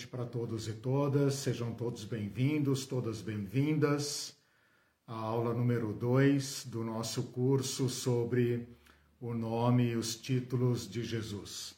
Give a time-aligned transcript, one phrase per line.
[0.00, 4.34] noite para todos e todas, sejam todos bem-vindos, todas bem-vindas
[5.06, 8.66] à aula número 2 do nosso curso sobre
[9.20, 11.74] o nome e os títulos de Jesus.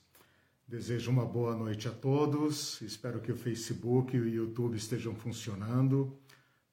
[0.69, 6.17] Desejo uma boa noite a todos, espero que o Facebook e o YouTube estejam funcionando.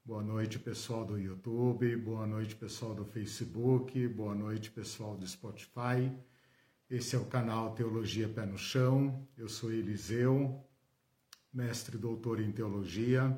[0.04, 6.12] Boa noite, pessoal do YouTube, boa noite, pessoal do Facebook, boa noite, pessoal do Spotify.
[6.88, 9.26] Esse é o canal Teologia Pé no Chão.
[9.36, 10.64] Eu sou Eliseu,
[11.52, 13.36] mestre doutor em teologia,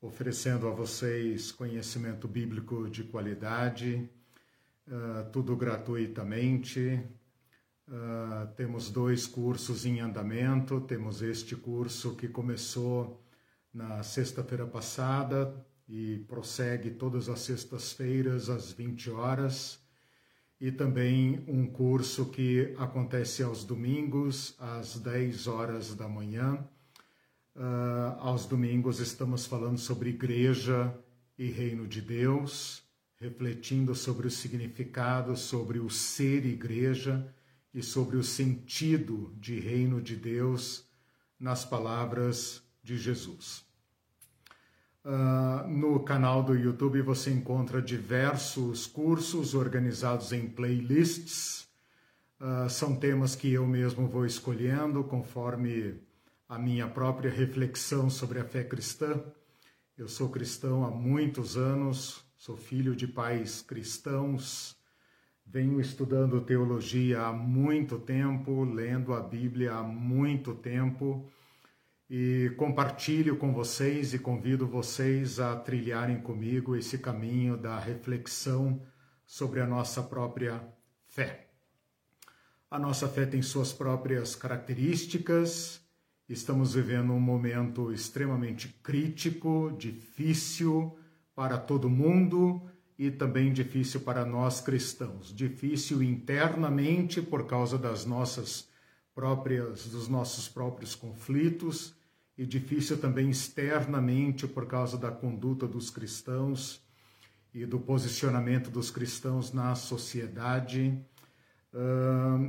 [0.00, 4.08] oferecendo a vocês conhecimento bíblico de qualidade,
[4.88, 7.02] uh, tudo gratuitamente.
[7.88, 10.80] Uh, temos dois cursos em andamento.
[10.80, 13.22] Temos este curso que começou
[13.72, 15.54] na sexta-feira passada
[15.88, 19.78] e prossegue todas as sextas-feiras às 20 horas
[20.60, 26.66] e também um curso que acontece aos domingos, às 10 horas da manhã.
[27.56, 30.94] Uh, aos domingos estamos falando sobre igreja
[31.38, 32.82] e reino de Deus,
[33.18, 37.34] refletindo sobre o significado, sobre o ser igreja
[37.72, 40.84] e sobre o sentido de reino de Deus
[41.40, 43.64] nas palavras de Jesus.
[45.02, 51.66] Uh, no canal do YouTube você encontra diversos cursos organizados em playlists.
[52.38, 56.04] Uh, são temas que eu mesmo vou escolhendo conforme
[56.48, 59.20] a minha própria reflexão sobre a fé cristã.
[59.98, 64.76] Eu sou cristão há muitos anos, sou filho de pais cristãos,
[65.44, 71.28] venho estudando teologia há muito tempo, lendo a Bíblia há muito tempo
[72.08, 78.80] e compartilho com vocês e convido vocês a trilharem comigo esse caminho da reflexão
[79.24, 80.62] sobre a nossa própria
[81.08, 81.48] fé.
[82.70, 85.84] A nossa fé tem suas próprias características,
[86.28, 90.96] estamos vivendo um momento extremamente crítico, difícil
[91.34, 92.62] para todo mundo
[92.98, 95.34] e também difícil para nós cristãos.
[95.34, 98.68] Difícil internamente por causa das nossas
[99.14, 101.94] próprias dos nossos próprios conflitos
[102.36, 106.82] e difícil também externamente por causa da conduta dos cristãos
[107.54, 111.02] e do posicionamento dos cristãos na sociedade.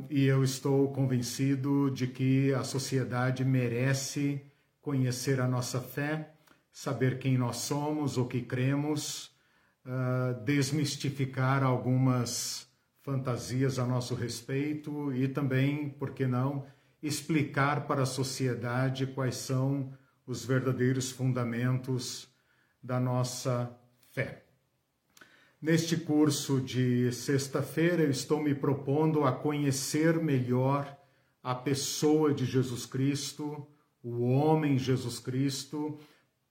[0.09, 4.41] E eu estou convencido de que a sociedade merece
[4.81, 6.33] conhecer a nossa fé,
[6.72, 9.35] saber quem nós somos, o que cremos,
[9.85, 12.67] uh, desmistificar algumas
[13.01, 16.66] fantasias a nosso respeito e também, por que não,
[17.01, 19.91] explicar para a sociedade quais são
[20.25, 22.28] os verdadeiros fundamentos
[22.81, 23.69] da nossa
[24.09, 24.47] fé.
[25.59, 30.95] Neste curso de sexta-feira, eu estou me propondo a conhecer melhor
[31.41, 33.66] a pessoa de Jesus Cristo,
[34.03, 35.97] o homem Jesus Cristo,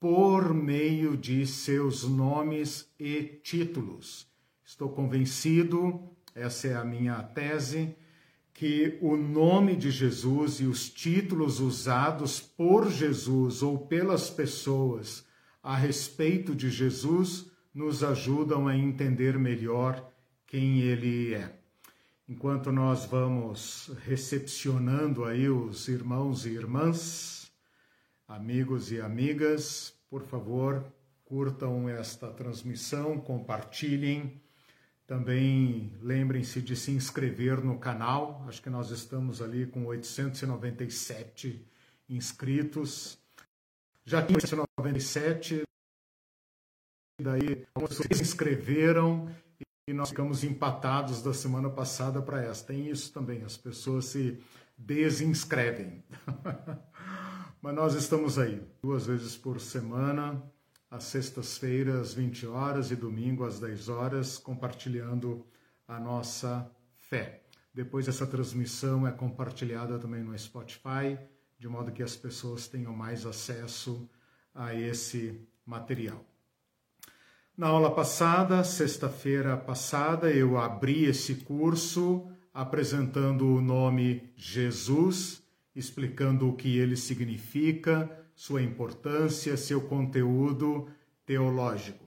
[0.00, 4.26] por meio de seus nomes e títulos.
[4.64, 7.94] Estou convencido, essa é a minha tese,
[8.52, 15.24] que o nome de Jesus e os títulos usados por Jesus ou pelas pessoas
[15.62, 20.02] a respeito de Jesus nos ajudam a entender melhor
[20.46, 21.54] quem ele é.
[22.26, 27.52] Enquanto nós vamos recepcionando aí os irmãos e irmãs,
[28.26, 30.82] amigos e amigas, por favor,
[31.26, 34.40] curtam esta transmissão, compartilhem
[35.06, 38.42] também lembrem-se de se inscrever no canal.
[38.48, 41.62] Acho que nós estamos ali com 897
[42.08, 43.18] inscritos.
[44.04, 45.62] Já tinha 897,
[47.22, 49.28] daí pessoas se inscreveram
[49.88, 52.66] e nós ficamos empatados da semana passada para essa.
[52.66, 54.42] Tem isso também, as pessoas se
[54.76, 56.04] desinscrevem.
[57.62, 60.42] Mas nós estamos aí, duas vezes por semana
[60.90, 65.44] às sextas-feiras, 20 horas, e domingo às 10 horas, compartilhando
[65.86, 67.42] a nossa fé.
[67.72, 71.18] Depois essa transmissão é compartilhada também no Spotify,
[71.58, 74.08] de modo que as pessoas tenham mais acesso
[74.54, 76.24] a esse material.
[77.56, 85.42] Na aula passada, sexta-feira passada, eu abri esse curso apresentando o nome Jesus,
[85.74, 90.86] explicando o que ele significa, sua importância, seu conteúdo
[91.24, 92.04] teológico.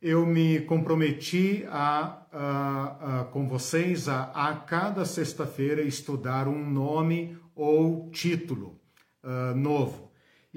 [0.00, 7.36] Eu me comprometi a, a, a com vocês a, a cada sexta-feira estudar um nome
[7.52, 8.78] ou título
[9.24, 10.07] uh, novo.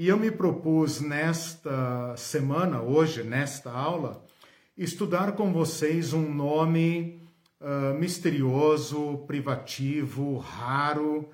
[0.02, 4.26] E eu me propus nesta semana, hoje, nesta aula,
[4.76, 7.22] estudar com vocês um nome
[7.60, 11.30] uh, misterioso, privativo, raro,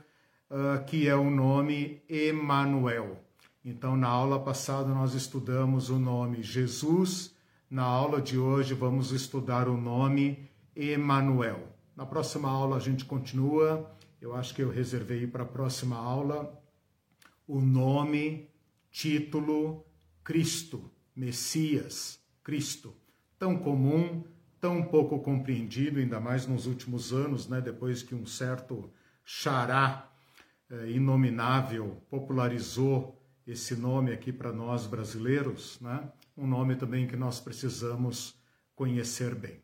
[0.51, 3.23] uh, que é o nome Emanuel.
[3.63, 7.33] Então, na aula passada, nós estudamos o nome Jesus.
[7.71, 11.69] Na aula de hoje, vamos estudar o nome Emanuel.
[11.95, 13.89] Na próxima aula, a gente continua.
[14.21, 16.53] Eu acho que eu reservei para a próxima aula
[17.47, 18.49] o nome,
[18.97, 19.85] título
[20.23, 22.95] Cristo, Messias, Cristo.
[23.37, 24.23] Tão comum,
[24.59, 27.61] tão pouco compreendido, ainda mais nos últimos anos, né?
[27.61, 28.91] depois que um certo
[29.23, 30.11] xará
[30.71, 36.11] eh, inominável popularizou esse nome aqui para nós brasileiros, né?
[36.35, 38.35] um nome também que nós precisamos
[38.75, 39.61] conhecer bem.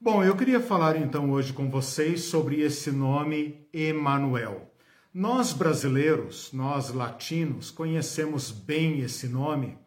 [0.00, 4.72] Bom, eu queria falar então hoje com vocês sobre esse nome Emanuel.
[5.14, 9.78] Nós brasileiros, nós latinos, conhecemos bem esse nome.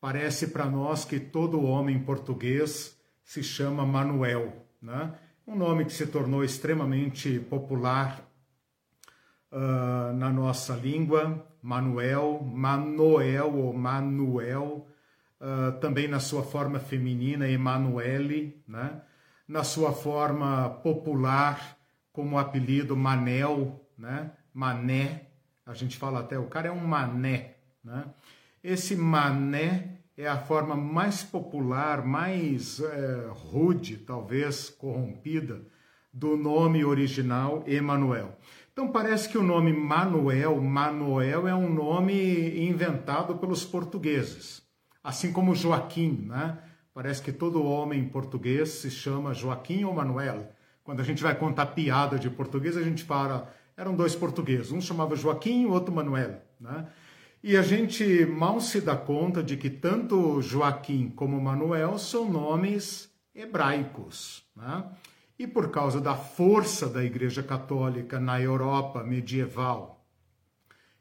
[0.00, 5.14] Parece para nós que todo homem português se chama Manuel, né?
[5.46, 8.28] Um nome que se tornou extremamente popular
[9.52, 14.88] uh, na nossa língua, Manuel, Manoel ou Manuel,
[15.40, 19.00] uh, também na sua forma feminina, Emanuele, né?
[19.46, 21.78] na sua forma popular,
[22.12, 24.32] como apelido Manel, né?
[24.56, 25.26] Mané,
[25.66, 28.06] a gente fala até, o cara é um mané, né?
[28.64, 35.60] Esse mané é a forma mais popular, mais é, rude, talvez corrompida,
[36.10, 38.34] do nome original Emanuel.
[38.72, 44.62] Então parece que o nome Manuel, Manuel é um nome inventado pelos portugueses,
[45.04, 46.58] assim como Joaquim, né?
[46.94, 50.50] Parece que todo homem português se chama Joaquim ou Manuel.
[50.82, 54.80] Quando a gente vai contar piada de português, a gente fala, eram dois portugueses, um
[54.80, 56.88] chamava Joaquim e o outro Manuel, né?
[57.42, 63.10] E a gente mal se dá conta de que tanto Joaquim como Manuel são nomes
[63.34, 64.84] hebraicos, né?
[65.38, 70.06] E por causa da força da Igreja Católica na Europa medieval,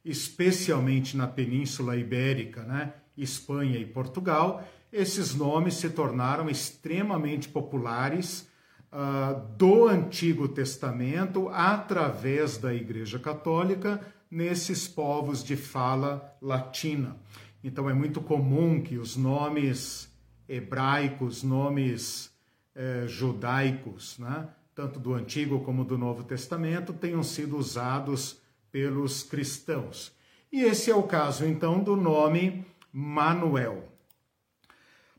[0.03, 8.47] especialmente na Península Ibérica, né, Espanha e Portugal, esses nomes se tornaram extremamente populares
[8.95, 13.99] uh, do Antigo Testamento através da Igreja Católica
[14.31, 17.17] nesses povos de fala latina.
[17.61, 20.09] Então é muito comum que os nomes
[20.47, 22.31] hebraicos, nomes
[22.75, 24.47] eh, judaicos, né?
[24.75, 28.39] tanto do Antigo como do Novo Testamento, tenham sido usados
[28.71, 30.13] pelos cristãos.
[30.51, 33.94] E esse é o caso, então, do nome Manuel.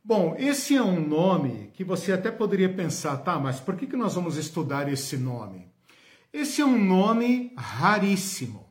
[0.06, 3.96] Bom, esse é um nome que você até poderia pensar, tá, mas por que, que
[3.96, 5.66] nós vamos estudar esse nome?
[6.32, 8.64] Esse é um nome raríssimo.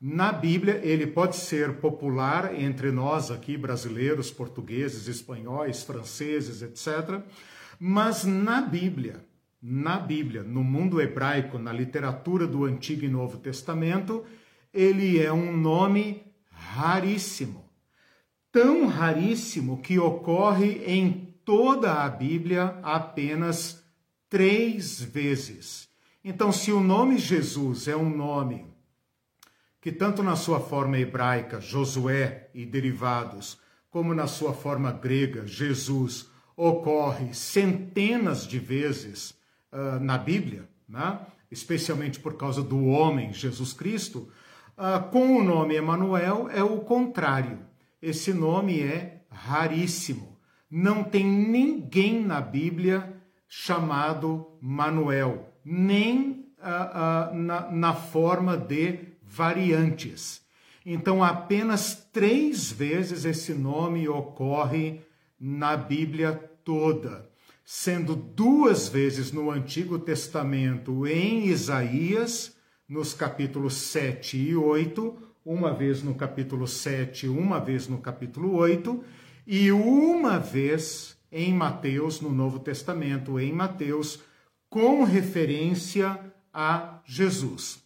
[0.00, 7.22] Na Bíblia, ele pode ser popular entre nós aqui, brasileiros, portugueses, espanhóis, franceses, etc
[7.78, 9.24] mas na Bíblia,
[9.60, 14.24] na Bíblia, no mundo hebraico, na literatura do Antigo e Novo Testamento,
[14.72, 17.63] ele é um nome raríssimo.
[18.54, 23.84] Tão raríssimo que ocorre em toda a Bíblia apenas
[24.30, 25.88] três vezes.
[26.24, 28.64] Então, se o nome Jesus é um nome
[29.80, 33.58] que, tanto na sua forma hebraica, Josué e derivados,
[33.90, 39.34] como na sua forma grega, Jesus, ocorre centenas de vezes
[39.72, 41.18] uh, na Bíblia, né?
[41.50, 44.28] especialmente por causa do homem Jesus Cristo,
[44.78, 47.73] uh, com o nome Emanuel é o contrário.
[48.04, 50.38] Esse nome é raríssimo.
[50.70, 53.16] Não tem ninguém na Bíblia
[53.48, 60.42] chamado Manuel, nem uh, na, na forma de variantes.
[60.84, 65.00] Então, apenas três vezes esse nome ocorre
[65.40, 67.26] na Bíblia toda,
[67.64, 72.54] sendo duas vezes no Antigo Testamento em Isaías,
[72.86, 79.04] nos capítulos 7 e 8, uma vez no capítulo 7, uma vez no capítulo 8,
[79.46, 84.20] e uma vez em Mateus, no Novo Testamento, em Mateus,
[84.70, 86.18] com referência
[86.52, 87.82] a Jesus.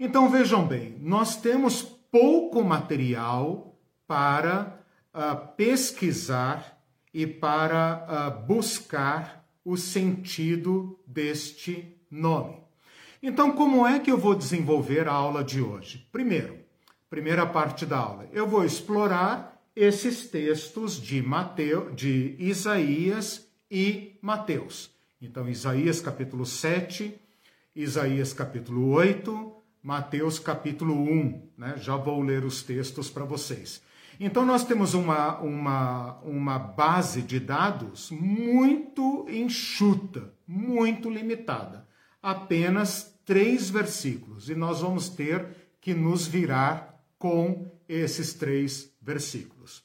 [0.00, 4.80] Então vejam bem, nós temos pouco material para
[5.14, 6.82] uh, pesquisar
[7.14, 12.61] e para uh, buscar o sentido deste nome.
[13.24, 16.08] Então, como é que eu vou desenvolver a aula de hoje?
[16.10, 16.58] Primeiro,
[17.08, 24.90] primeira parte da aula, eu vou explorar esses textos de Mateus, de Isaías e Mateus.
[25.20, 27.14] Então, Isaías capítulo 7,
[27.76, 31.74] Isaías capítulo 8, Mateus capítulo 1, né?
[31.76, 33.80] Já vou ler os textos para vocês.
[34.18, 41.86] Então, nós temos uma, uma, uma base de dados muito enxuta, muito limitada.
[42.20, 44.48] Apenas três versículos.
[44.48, 45.46] E nós vamos ter
[45.80, 49.82] que nos virar com esses três versículos.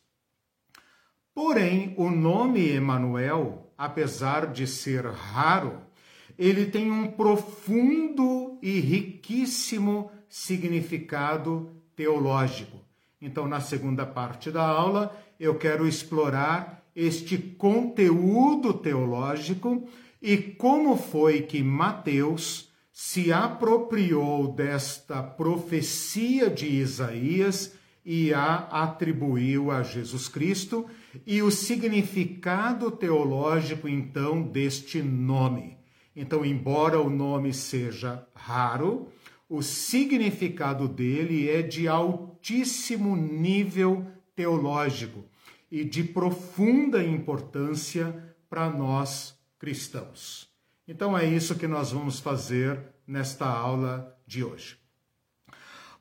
[1.33, 5.81] Porém, o nome Emanuel, apesar de ser raro,
[6.37, 12.77] ele tem um profundo e riquíssimo significado teológico.
[13.21, 19.87] Então, na segunda parte da aula, eu quero explorar este conteúdo teológico
[20.21, 22.66] e como foi que Mateus
[22.99, 30.87] se apropriou desta profecia de Isaías e a atribuiu a Jesus Cristo
[31.23, 35.77] e o significado teológico então deste nome.
[36.15, 39.09] Então, embora o nome seja raro,
[39.47, 45.23] o significado dele é de altíssimo nível teológico
[45.69, 50.46] e de profunda importância para nós cristãos.
[50.87, 54.77] Então é isso que nós vamos fazer nesta aula de hoje.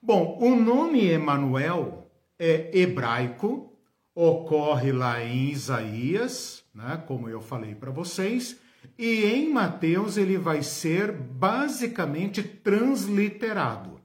[0.00, 3.76] Bom, o nome Emanuel é hebraico,
[4.14, 8.60] ocorre lá em Isaías, né, como eu falei para vocês,
[8.96, 14.00] e em Mateus ele vai ser basicamente transliterado.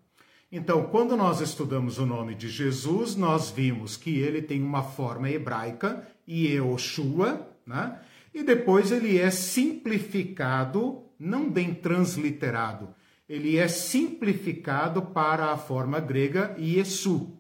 [0.52, 5.30] Então, quando nós estudamos o nome de Jesus, nós vimos que ele tem uma forma
[5.30, 8.00] hebraica, Yehoshua, né?
[8.34, 12.94] E depois ele é simplificado, não bem transliterado,
[13.28, 17.38] ele é simplificado para a forma grega Yesu.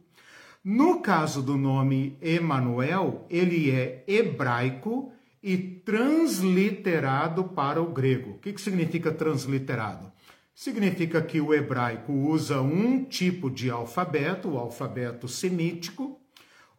[0.64, 8.32] No caso do nome Emanuel, ele é hebraico e transliterado para o grego.
[8.32, 10.12] O que, que significa transliterado?
[10.54, 16.22] Significa que o hebraico usa um tipo de alfabeto, o alfabeto semítico,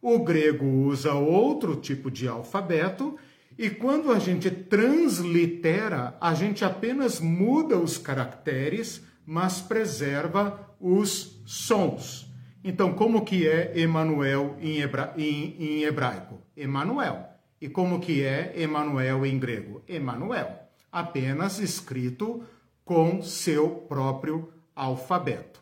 [0.01, 3.17] o grego usa outro tipo de alfabeto,
[3.57, 12.31] e quando a gente translitera, a gente apenas muda os caracteres, mas preserva os sons.
[12.63, 15.13] Então, como que é Emanuel em, hebra...
[15.17, 16.41] em, em hebraico?
[16.55, 17.29] Emanuel.
[17.61, 19.83] E como que é Emanuel em grego?
[19.87, 20.59] Emanuel,
[20.91, 22.43] apenas escrito
[22.83, 25.61] com seu próprio alfabeto.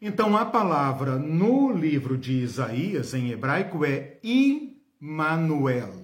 [0.00, 6.01] Então a palavra no livro de Isaías em hebraico é Immanuel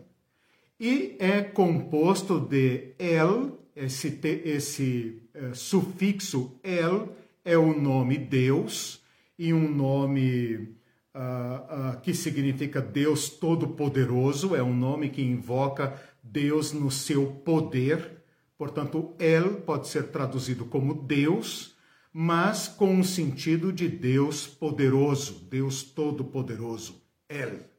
[0.79, 7.09] e é composto de el, esse, esse uh, sufixo el
[7.45, 9.03] é o nome Deus
[9.39, 10.77] e um nome
[11.15, 18.23] uh, uh, que significa Deus Todo-Poderoso, é um nome que invoca Deus no seu poder.
[18.57, 21.77] Portanto, El pode ser traduzido como Deus,
[22.13, 27.78] mas com o sentido de Deus poderoso, Deus Todo-Poderoso, El.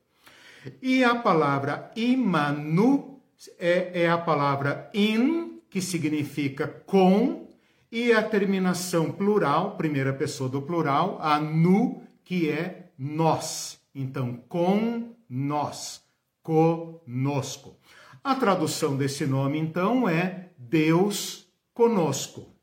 [0.81, 3.21] E a palavra Imanu
[3.57, 7.47] é, é a palavra in, que significa com,
[7.91, 13.79] e a terminação plural, primeira pessoa do plural, a nu, que é nós.
[13.95, 16.01] Então, com nós,
[16.43, 17.77] conosco.
[18.23, 22.53] A tradução desse nome, então, é Deus conosco.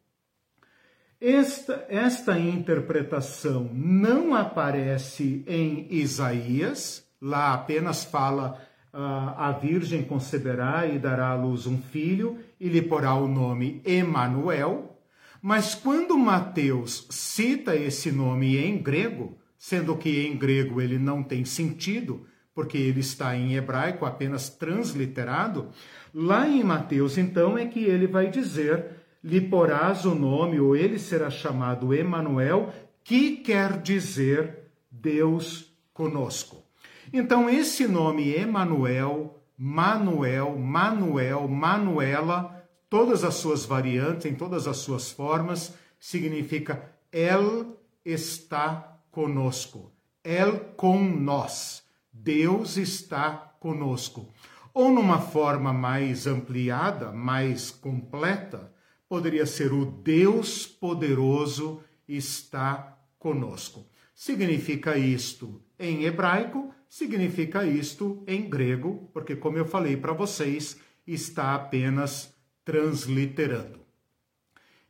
[1.20, 8.61] Esta, esta interpretação não aparece em Isaías, lá apenas fala
[8.92, 13.80] uh, a Virgem conceberá e dará à luz um filho e lhe porá o nome
[13.85, 14.99] Emanuel.
[15.42, 21.44] Mas quando Mateus cita esse nome em grego, sendo que em grego ele não tem
[21.44, 25.68] sentido, porque ele está em hebraico apenas transliterado,
[26.12, 28.87] lá em Mateus então é que ele vai dizer:
[29.23, 32.73] lhe porás o nome, ou ele será chamado Emanuel,
[33.04, 36.65] que quer dizer Deus conosco.
[37.18, 45.11] Então esse nome Emanuel, Manuel, Manuel, Manuela, todas as suas variantes, em todas as suas
[45.12, 49.94] formas, significa El está conosco.
[50.23, 51.82] El com nós.
[52.12, 54.28] Deus está conosco.
[54.75, 58.70] Ou numa forma mais ampliada, mais completa,
[59.08, 63.87] poderia ser o Deus poderoso está conosco.
[64.14, 71.54] Significa isto em hebraico, significa isto em grego, porque, como eu falei para vocês, está
[71.54, 73.80] apenas transliterando.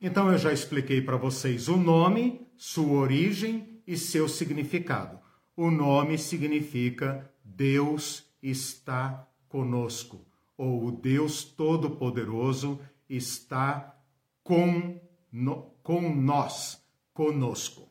[0.00, 5.18] Então, eu já expliquei para vocês o nome, sua origem e seu significado.
[5.56, 10.26] O nome significa Deus está conosco,
[10.56, 13.96] ou o Deus Todo-Poderoso está
[14.42, 15.00] com,
[15.32, 17.85] no, com nós, conosco.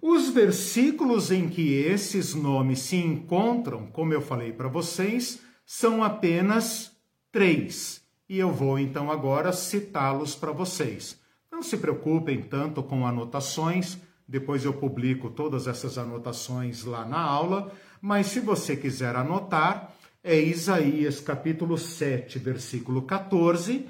[0.00, 6.92] Os versículos em que esses nomes se encontram, como eu falei para vocês, são apenas
[7.32, 8.02] três.
[8.28, 11.18] E eu vou então agora citá-los para vocês.
[11.50, 17.72] Não se preocupem tanto com anotações, Depois eu publico todas essas anotações lá na aula,
[17.98, 23.86] mas se você quiser anotar, é Isaías capítulo 7, versículo 14,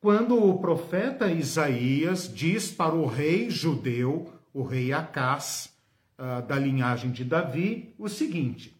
[0.00, 5.72] quando o profeta Isaías diz para o rei judeu, o rei Acás,
[6.18, 8.76] uh, da linhagem de Davi, o seguinte: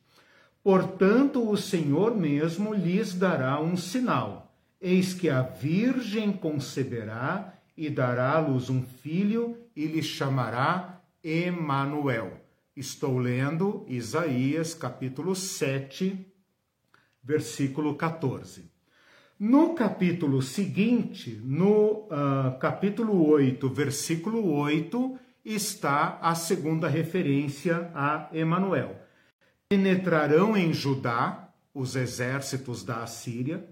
[0.62, 4.54] Portanto, o Senhor mesmo lhes dará um sinal.
[4.80, 12.40] Eis que a virgem conceberá e dará à luz um filho e lhe chamará Emanuel.
[12.76, 16.26] Estou lendo Isaías capítulo 7,
[17.22, 18.70] versículo 14.
[19.38, 28.96] No capítulo seguinte, no uh, capítulo 8, versículo 8, está a segunda referência a Emanuel.
[29.68, 33.66] Penetrarão em Judá os exércitos da Assíria,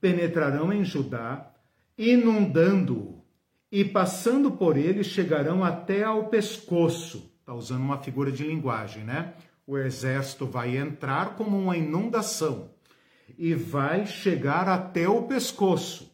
[0.00, 1.50] penetrarão em Judá,
[1.96, 3.24] inundando-o,
[3.70, 7.30] e passando por ele chegarão até ao pescoço.
[7.40, 9.34] Está usando uma figura de linguagem, né?
[9.66, 12.70] O exército vai entrar como uma inundação
[13.36, 16.07] e vai chegar até o pescoço.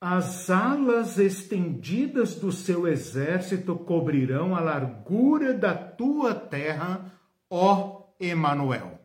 [0.00, 7.12] As alas estendidas do seu exército cobrirão a largura da tua terra,
[7.50, 8.98] ó Emanuel.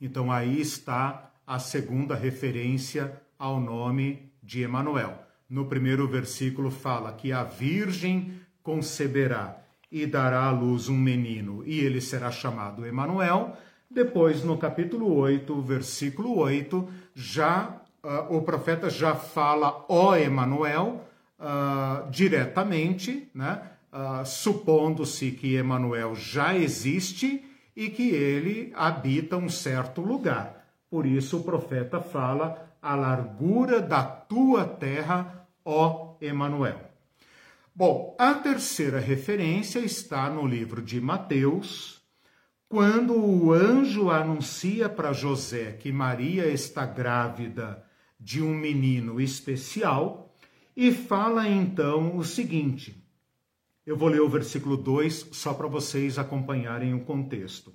[0.00, 5.18] Então aí está a segunda referência ao nome de Emanuel.
[5.46, 9.58] No primeiro versículo fala que a virgem conceberá
[9.92, 13.54] e dará à luz um menino, e ele será chamado Emanuel.
[13.90, 21.04] Depois, no capítulo 8, versículo 8, já uh, o profeta já fala ó Emanuel
[21.38, 23.62] uh, diretamente, né?
[23.92, 30.64] Uh, supondo-se que Emanuel já existe e que ele habita um certo lugar.
[30.88, 36.80] Por isso o profeta fala a largura da tua terra, ó Emanuel.
[37.74, 42.00] Bom, a terceira referência está no livro de Mateus,
[42.68, 47.82] quando o anjo anuncia para José que Maria está grávida
[48.20, 50.34] de um menino especial
[50.76, 53.02] e fala então o seguinte.
[53.86, 57.72] Eu vou ler o versículo 2 só para vocês acompanharem o contexto.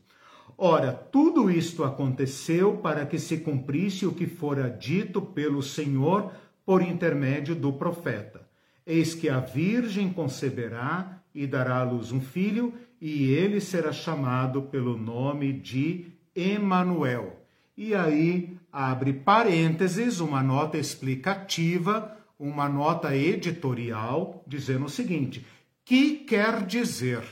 [0.58, 6.32] Ora, tudo isto aconteceu para que se cumprisse o que fora dito pelo Senhor
[6.66, 8.48] por intermédio do profeta.
[8.86, 14.62] Eis que a virgem conceberá e dará à luz um filho, e ele será chamado
[14.62, 17.42] pelo nome de Emanuel.
[17.76, 25.48] E aí abre parênteses, uma nota explicativa, uma nota editorial, dizendo o seguinte:
[25.86, 27.24] que quer dizer?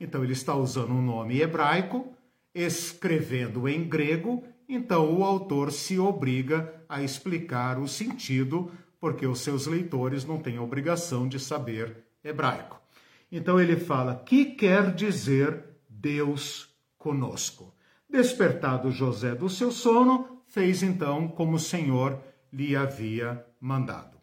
[0.00, 2.08] Então ele está usando um nome hebraico,
[2.54, 9.66] escrevendo em grego, então o autor se obriga a explicar o sentido, porque os seus
[9.66, 12.80] leitores não têm obrigação de saber hebraico.
[13.30, 17.74] Então ele fala: que quer dizer Deus conosco?
[18.08, 22.18] Despertado José do seu sono, fez então como o Senhor
[22.52, 24.18] lhe havia mandado.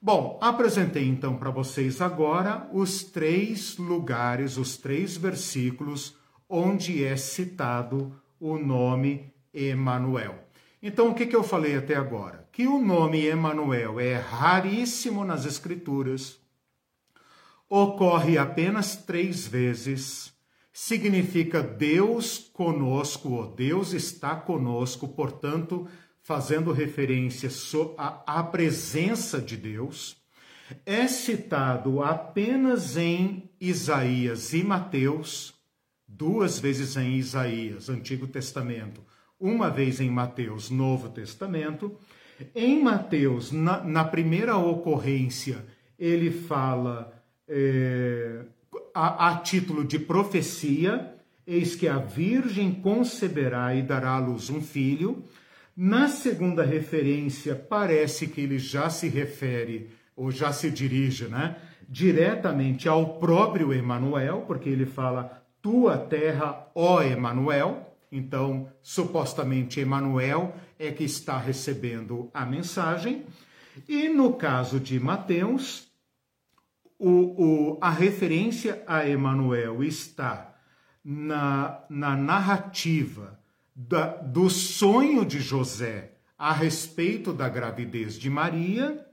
[0.00, 6.16] Bom, apresentei então para vocês agora os três lugares, os três versículos
[6.48, 10.46] onde é citado o nome Emanuel.
[10.82, 12.46] Então, o que, que eu falei até agora?
[12.52, 16.38] Que o nome Emanuel é raríssimo nas Escrituras,
[17.68, 20.32] ocorre apenas três vezes,
[20.76, 25.88] significa Deus conosco, ou Deus está conosco, portanto,
[26.22, 27.48] fazendo referência
[27.98, 30.18] à presença de Deus.
[30.84, 35.54] É citado apenas em Isaías e Mateus,
[36.06, 39.00] duas vezes em Isaías, Antigo Testamento,
[39.40, 41.98] uma vez em Mateus, Novo Testamento.
[42.54, 45.64] Em Mateus, na, na primeira ocorrência,
[45.98, 48.44] ele fala é,
[48.96, 51.14] a, a título de profecia,
[51.46, 55.22] eis que a Virgem conceberá e dará à luz um filho.
[55.76, 61.56] Na segunda referência, parece que ele já se refere, ou já se dirige, né,
[61.86, 67.94] diretamente ao próprio Emanuel, porque ele fala tua terra, ó Emanuel.
[68.10, 73.26] Então, supostamente Emanuel é que está recebendo a mensagem.
[73.86, 75.85] E no caso de Mateus,
[76.98, 80.54] o, o, a referência a Emanuel está
[81.04, 83.38] na, na narrativa
[83.74, 89.06] da, do sonho de José a respeito da gravidez de Maria.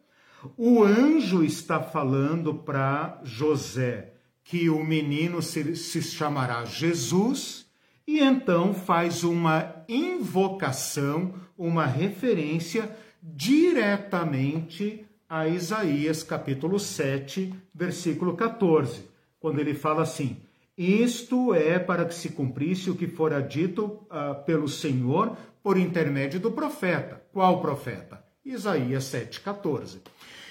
[0.58, 7.66] O anjo está falando para José que o menino se, se chamará Jesus,
[8.06, 19.10] e então faz uma invocação, uma referência diretamente a Isaías capítulo 7, versículo 14,
[19.40, 20.38] quando ele fala assim:
[20.78, 26.40] Isto é para que se cumprisse o que fora dito uh, pelo Senhor por intermédio
[26.40, 27.22] do profeta.
[27.32, 28.24] Qual profeta?
[28.46, 30.00] Isaías 7,14.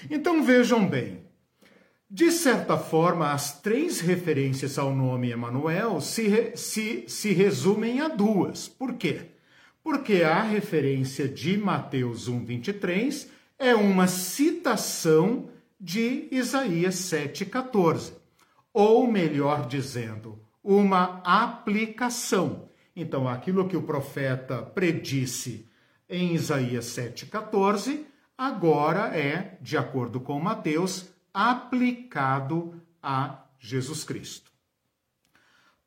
[0.09, 1.23] Então vejam bem,
[2.09, 8.67] de certa forma, as três referências ao nome Emanuel se, se, se resumem a duas.
[8.67, 9.31] Por quê?
[9.83, 15.49] Porque a referência de Mateus 1,23 é uma citação
[15.83, 18.13] de Isaías 7,14.
[18.73, 22.69] Ou, melhor dizendo, uma aplicação.
[22.95, 25.69] Então, aquilo que o profeta predisse
[26.07, 28.05] em Isaías 7,14,
[28.37, 34.51] agora é, de acordo com Mateus, aplicado a Jesus Cristo.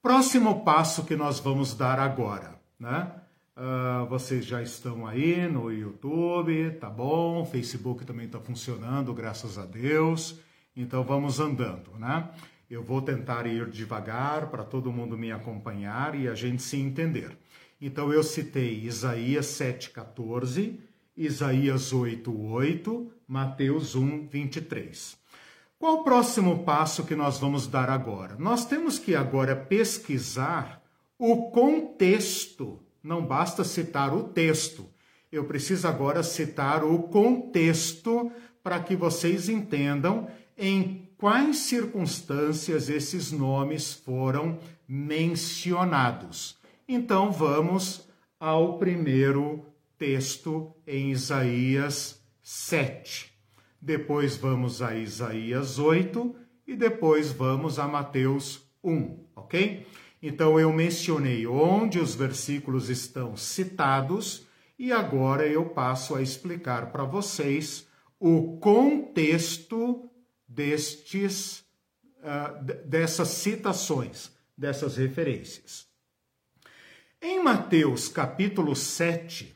[0.03, 3.13] Próximo passo que nós vamos dar agora, né?
[3.57, 7.43] Uh, vocês já estão aí no YouTube, tá bom?
[7.47, 10.39] Facebook também está funcionando, graças a Deus.
[10.77, 12.29] Então vamos andando, né?
[12.69, 17.35] Eu vou tentar ir devagar para todo mundo me acompanhar e a gente se entender.
[17.81, 20.79] Então eu citei Isaías 7,14,
[21.17, 25.17] Isaías 8,8, Mateus 1, 23.
[25.79, 28.37] Qual o próximo passo que nós vamos dar agora?
[28.39, 30.83] Nós temos que agora pesquisar
[31.19, 32.86] o contexto.
[33.07, 34.89] Não basta citar o texto.
[35.31, 43.95] Eu preciso agora citar o contexto para que vocês entendam em quais circunstâncias esses nomes
[43.95, 46.59] foram mencionados.
[46.89, 48.09] Então vamos
[48.41, 49.65] ao primeiro
[49.97, 53.37] texto em Isaías 7
[53.87, 56.35] depois vamos a Isaías 8
[56.67, 59.87] e depois vamos a Mateus 1, ok?
[60.27, 64.45] Então eu mencionei onde os versículos estão citados
[64.77, 67.87] e agora eu passo a explicar para vocês
[68.19, 70.11] o contexto
[70.49, 71.61] destes
[72.19, 75.87] uh, dessas citações, dessas referências.
[77.23, 79.55] Em Mateus capítulo 7,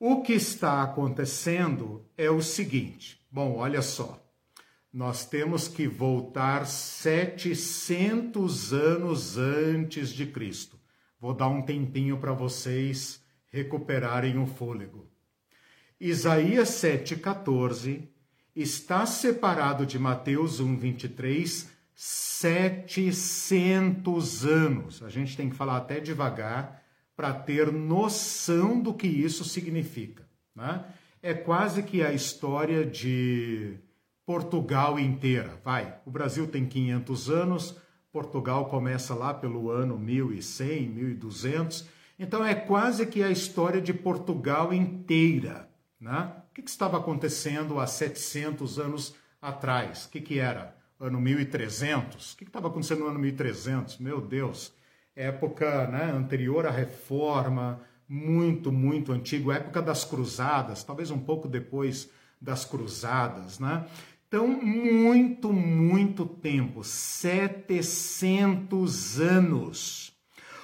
[0.00, 4.20] o que está acontecendo é o seguinte: Bom, olha só.
[4.92, 10.78] Nós temos que voltar 700 anos antes de Cristo.
[11.18, 15.08] Vou dar um tempinho para vocês recuperarem o fôlego.
[15.98, 18.06] Isaías 7,14
[18.54, 25.02] está separado de Mateus 1,23 700 anos.
[25.02, 26.82] A gente tem que falar até devagar
[27.16, 30.28] para ter noção do que isso significa.
[30.54, 30.84] Né?
[31.22, 33.78] é quase que a história de
[34.32, 35.60] Portugal inteira.
[35.62, 37.76] Vai, o Brasil tem 500 anos,
[38.10, 41.86] Portugal começa lá pelo ano 1100, 1200.
[42.18, 45.68] Então é quase que a história de Portugal inteira.
[46.00, 46.32] Né?
[46.50, 50.06] O que, que estava acontecendo há 700 anos atrás?
[50.06, 50.74] O que, que era?
[50.98, 52.32] Ano 1300?
[52.32, 53.98] O que estava acontecendo no ano 1300?
[53.98, 54.72] Meu Deus!
[55.14, 62.08] Época né, anterior à reforma, muito, muito antigo, época das cruzadas, talvez um pouco depois
[62.42, 63.86] das cruzadas, né?
[64.32, 70.16] Então, muito, muito tempo, 700 anos.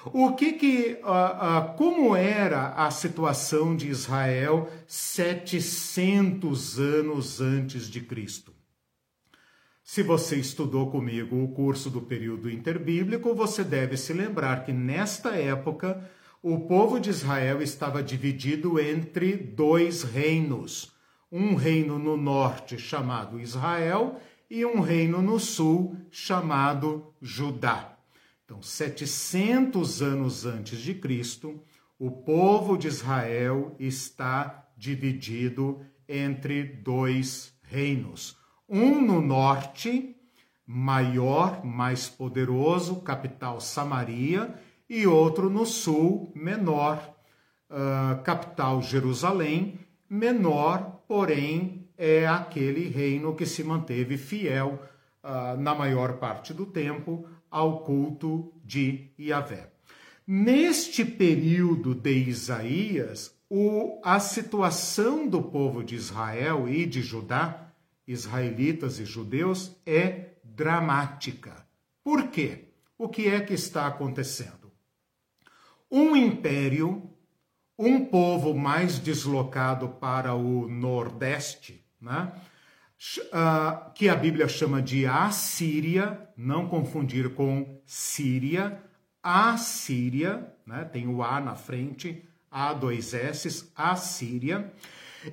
[0.07, 8.01] O que que, uh, uh, como era a situação de Israel 700 anos antes de
[8.01, 8.55] Cristo?
[9.85, 15.37] Se você estudou comigo o curso do período interbíblico, você deve se lembrar que nesta
[15.37, 16.11] época
[16.43, 20.97] o povo de Israel estava dividido entre dois reinos.
[21.31, 27.97] Um reino no norte chamado Israel e um reino no sul chamado Judá.
[28.45, 31.63] Então, 700 anos antes de Cristo,
[31.99, 38.37] o povo de Israel está dividido entre dois reinos.
[38.67, 40.17] Um no norte,
[40.67, 44.55] maior, mais poderoso, capital Samaria,
[44.89, 47.15] e outro no sul, menor,
[47.69, 54.81] uh, capital Jerusalém, menor, porém é aquele reino que se manteve fiel
[55.25, 59.73] uh, na maior parte do tempo ao culto de Yahvé.
[60.27, 67.73] Neste período de Isaías, o, a situação do povo de Israel e de Judá,
[68.07, 71.67] israelitas e judeus, é dramática.
[72.05, 72.67] Por quê?
[72.99, 74.59] O que é que está acontecendo?
[75.91, 77.11] um império,
[77.79, 82.33] um povo mais deslocado para o nordeste, né?
[83.29, 88.83] Uh, que a Bíblia chama de Assíria, não confundir com Síria,
[89.23, 90.85] Assíria, né?
[90.85, 94.73] tem o A na frente, A dois S, Assíria,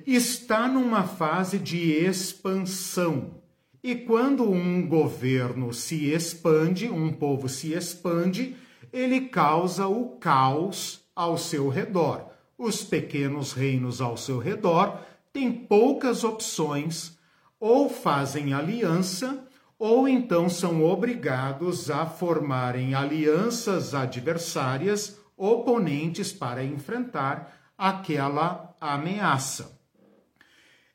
[0.06, 3.42] está numa fase de expansão.
[3.82, 8.56] E quando um governo se expande, um povo se expande,
[8.92, 12.35] ele causa o caos ao seu redor.
[12.58, 15.00] Os pequenos reinos ao seu redor
[15.32, 17.18] têm poucas opções,
[17.60, 19.46] ou fazem aliança,
[19.78, 29.78] ou então são obrigados a formarem alianças adversárias, oponentes para enfrentar aquela ameaça.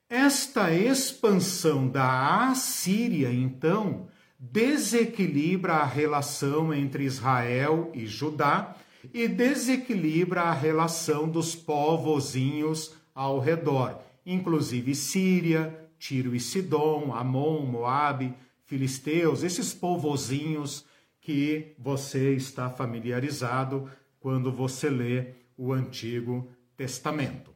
[0.10, 8.76] Esta expansão da Assíria, então, desequilibra a relação entre Israel e Judá
[9.14, 18.34] e desequilibra a relação dos povozinhos ao redor, inclusive Síria, Tiro e Sidom, Amon, Moabe,
[18.66, 20.86] Filisteus, esses povozinhos
[21.20, 27.52] que você está familiarizado quando você lê o Antigo Testamento.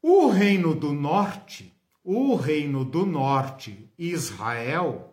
[0.00, 5.11] O reino do norte, o reino do norte, Israel,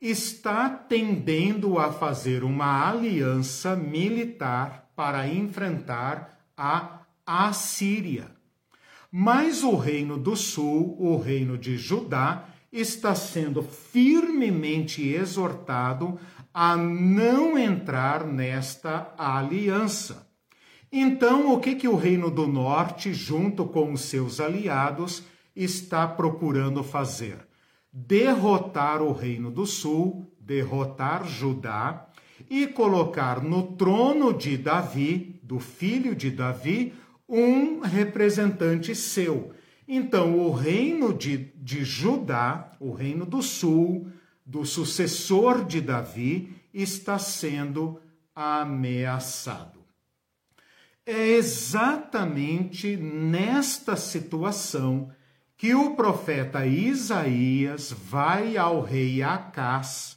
[0.00, 8.30] está tendendo a fazer uma aliança militar para enfrentar a Assíria.
[9.10, 16.18] Mas o reino do sul, o reino de Judá, está sendo firmemente exortado
[16.52, 20.26] a não entrar nesta aliança.
[20.90, 25.22] Então, o que, que o Reino do Norte, junto com os seus aliados,
[25.54, 27.47] está procurando fazer?
[27.92, 32.08] Derrotar o Reino do Sul, derrotar Judá
[32.48, 36.94] e colocar no trono de Davi, do filho de Davi,
[37.28, 39.52] um representante seu.
[39.86, 44.08] Então, o reino de, de Judá, o reino do sul,
[44.44, 48.00] do sucessor de Davi, está sendo
[48.34, 49.78] ameaçado.
[51.04, 55.10] É exatamente nesta situação
[55.58, 60.16] que o profeta Isaías vai ao rei Acás,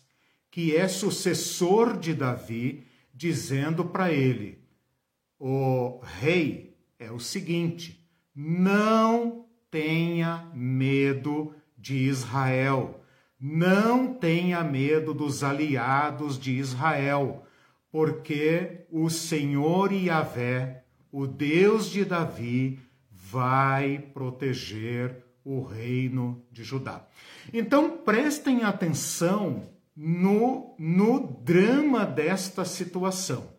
[0.52, 4.60] que é sucessor de Davi, dizendo para ele:
[5.40, 13.04] O rei, é o seguinte: não tenha medo de Israel,
[13.40, 17.44] não tenha medo dos aliados de Israel,
[17.92, 27.06] porque o Senhor Yahvé, o Deus de Davi, vai proteger o reino de Judá.
[27.54, 29.64] Então prestem atenção
[29.96, 33.50] no, no drama desta situação.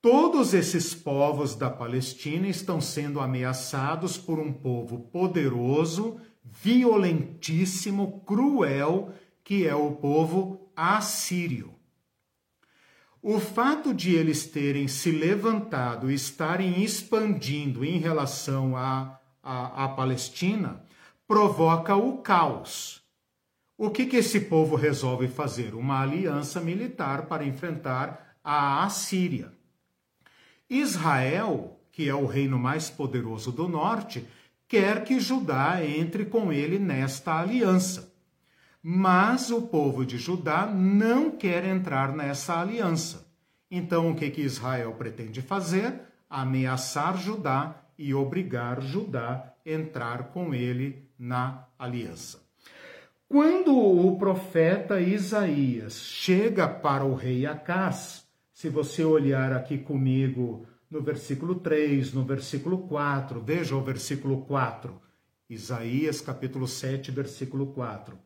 [0.00, 9.66] Todos esses povos da Palestina estão sendo ameaçados por um povo poderoso, violentíssimo, cruel, que
[9.66, 11.72] é o povo assírio.
[13.22, 19.88] O fato de eles terem se levantado e estarem expandindo em relação à, à, à
[19.88, 20.82] Palestina
[21.28, 23.02] provoca o caos.
[23.76, 25.74] O que, que esse povo resolve fazer?
[25.74, 29.52] Uma aliança militar para enfrentar a Assíria.
[30.70, 34.26] Israel, que é o reino mais poderoso do norte,
[34.68, 38.12] quer que Judá entre com ele nesta aliança.
[38.82, 43.26] Mas o povo de Judá não quer entrar nessa aliança.
[43.70, 46.00] Então, o que, que Israel pretende fazer?
[46.28, 52.42] Ameaçar Judá e obrigar Judá a entrar com ele na aliança.
[53.28, 61.02] Quando o profeta Isaías chega para o rei Acás, se você olhar aqui comigo no
[61.02, 65.00] versículo 3, no versículo 4, veja o versículo 4,
[65.50, 68.16] Isaías capítulo 7, versículo 4.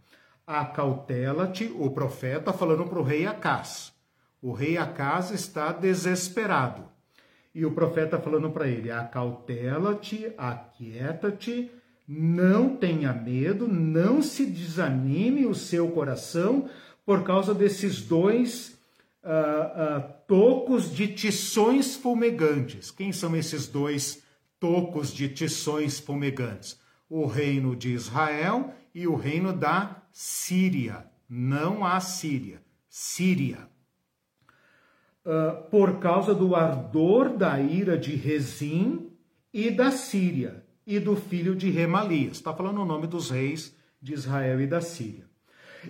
[0.46, 3.92] Acautela-te, o profeta falando para o rei Acás.
[4.40, 6.88] O rei Acás está desesperado.
[7.54, 11.70] E o profeta falando para ele: Acautela-te, aquieta-te,
[12.06, 16.68] não tenha medo, não se desanime o seu coração
[17.04, 18.78] por causa desses dois
[19.24, 22.90] uh, uh, tocos de tições fumegantes.
[22.90, 24.22] Quem são esses dois
[24.60, 26.78] tocos de tições fumegantes?
[27.08, 31.06] O reino de Israel e o reino da Síria.
[31.28, 33.68] Não a Síria, Síria.
[35.24, 39.10] Uh, por causa do ardor da ira de Rezim
[39.52, 42.38] e da Síria e do filho de Remalias.
[42.38, 45.26] Está falando o nome dos reis de Israel e da Síria.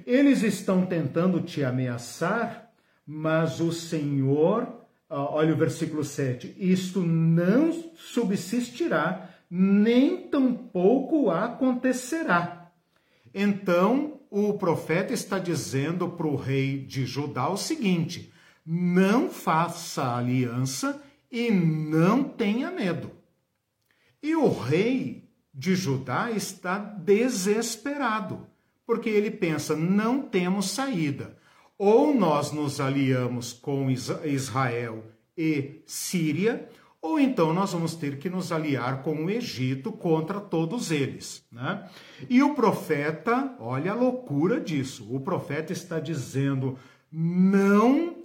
[0.04, 2.68] Eles estão tentando te ameaçar
[3.10, 4.68] mas o Senhor,
[5.08, 12.70] olha o versículo 7, isto não subsistirá, nem tampouco acontecerá.
[13.32, 18.30] Então, o profeta está dizendo para o rei de Judá o seguinte:
[18.70, 21.02] não faça aliança
[21.32, 23.10] e não tenha medo.
[24.22, 28.46] E o rei de Judá está desesperado,
[28.86, 31.38] porque ele pensa: não temos saída.
[31.78, 35.04] Ou nós nos aliamos com Israel
[35.36, 36.68] e Síria,
[37.00, 41.42] ou então nós vamos ter que nos aliar com o Egito contra todos eles.
[41.50, 41.88] Né?
[42.28, 46.76] E o profeta, olha a loucura disso, o profeta está dizendo:
[47.10, 48.17] não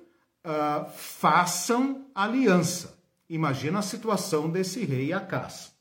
[0.43, 2.97] uh, façam aliança.
[3.29, 5.73] Imagina a situação desse rei Acas.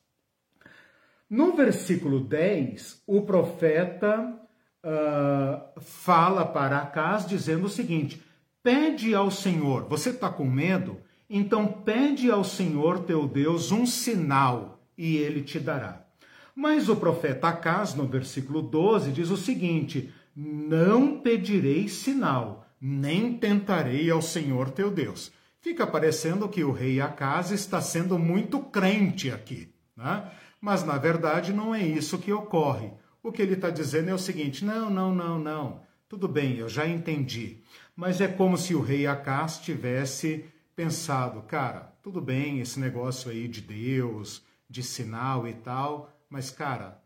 [1.29, 4.39] No versículo 10, o profeta
[4.85, 8.23] uh, fala para Acas dizendo o seguinte:
[8.63, 11.01] pede ao Senhor, você está com medo?
[11.29, 16.07] Então pede ao Senhor teu Deus um sinal e ele te dará.
[16.55, 24.11] Mas o profeta Acas, no versículo 12, diz o seguinte: Não pedirei sinal, nem tentarei
[24.11, 25.31] ao Senhor teu Deus.
[25.61, 30.29] Fica parecendo que o rei Acas está sendo muito crente aqui, né?
[30.61, 32.91] mas na verdade não é isso que ocorre.
[33.23, 36.69] O que ele está dizendo é o seguinte: não, não, não, não, tudo bem, eu
[36.69, 37.59] já entendi.
[37.95, 43.47] Mas é como se o rei Acas tivesse pensado, cara, tudo bem esse negócio aí
[43.47, 47.01] de Deus, de sinal e tal, mas cara,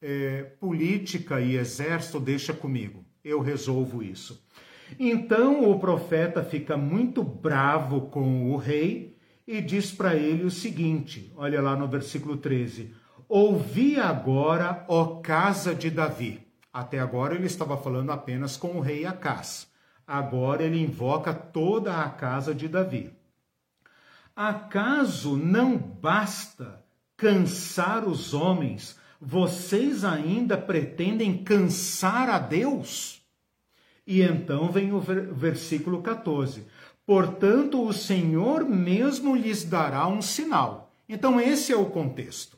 [0.00, 4.42] é, política e exército deixa comigo, eu resolvo isso.
[4.98, 11.32] Então o profeta fica muito bravo com o rei e diz para ele o seguinte:
[11.36, 12.94] olha lá no versículo 13:
[13.28, 16.46] Ouvi agora, ó casa de Davi.
[16.72, 19.68] Até agora ele estava falando apenas com o rei Acás.
[20.06, 23.12] Agora ele invoca toda a casa de Davi.
[24.34, 26.84] Acaso não basta
[27.16, 33.19] cansar os homens, vocês ainda pretendem cansar a Deus?
[34.10, 36.66] E então vem o versículo 14.
[37.06, 40.92] Portanto, o Senhor mesmo lhes dará um sinal.
[41.08, 42.56] Então, esse é o contexto.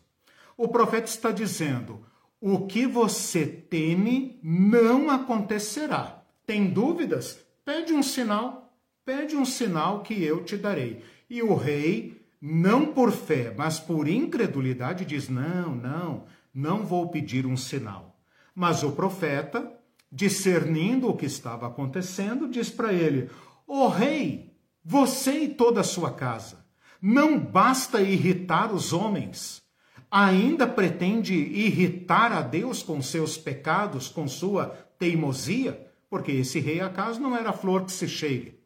[0.57, 2.07] O profeta está dizendo:
[2.41, 6.23] o que você teme não acontecerá.
[6.47, 7.39] Tem dúvidas?
[7.67, 11.05] Pede um sinal, pede um sinal que eu te darei.
[11.29, 17.45] E o rei, não por fé, mas por incredulidade, diz: Não, não, não vou pedir
[17.45, 18.19] um sinal.
[18.55, 19.82] Mas o profeta,
[20.13, 23.31] discernindo o que estava acontecendo, diz para ele:
[23.67, 26.65] Ó oh, rei, você e toda a sua casa,
[27.01, 29.63] não basta irritar os homens,
[30.11, 34.67] ainda pretende irritar a Deus com seus pecados, com sua
[34.99, 35.91] teimosia?
[36.13, 38.61] porque esse rei acaso não era flor que se cheire.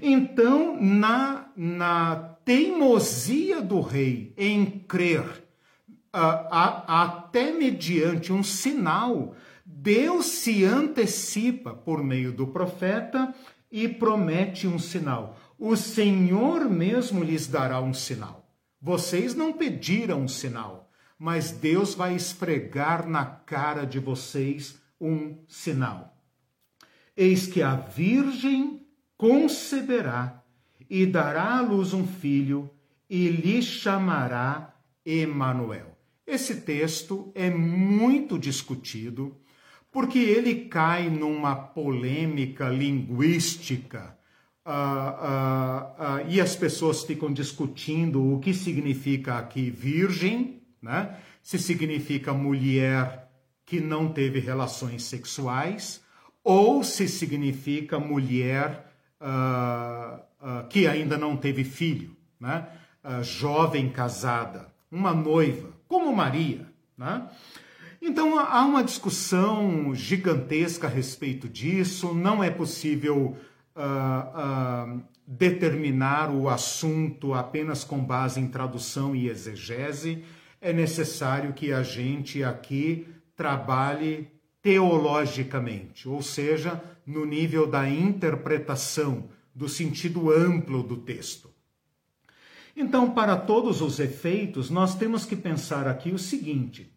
[0.00, 5.44] Então, na, na teimosia do rei em crer,
[6.12, 13.34] até mediante um sinal, Deus se antecipa por meio do profeta
[13.70, 15.38] e promete um sinal.
[15.58, 18.46] O Senhor mesmo lhes dará um sinal.
[18.80, 26.14] Vocês não pediram um sinal, mas Deus vai esfregar na cara de vocês um sinal.
[27.16, 30.42] Eis que a Virgem conceberá
[30.90, 32.68] e dará à luz um filho
[33.08, 34.74] e lhe chamará
[35.04, 35.96] Emanuel.
[36.26, 39.36] Esse texto é muito discutido
[39.94, 44.18] porque ele cai numa polêmica linguística
[44.66, 51.16] uh, uh, uh, e as pessoas ficam discutindo o que significa aqui virgem, né?
[51.40, 53.30] se significa mulher
[53.64, 56.02] que não teve relações sexuais
[56.42, 58.90] ou se significa mulher
[60.68, 62.68] que ainda não teve filho, né?
[63.22, 66.66] Jovem casada, uma noiva, como Maria.
[66.96, 67.26] Né?
[68.06, 73.34] Então há uma discussão gigantesca a respeito disso, não é possível
[75.26, 80.22] determinar o assunto apenas com base em tradução e exegese,
[80.60, 84.28] é necessário que a gente aqui trabalhe
[84.60, 91.48] teologicamente, ou seja, no nível da interpretação, do sentido amplo do texto.
[92.76, 96.93] Então, para todos os efeitos, nós temos que pensar aqui o seguinte: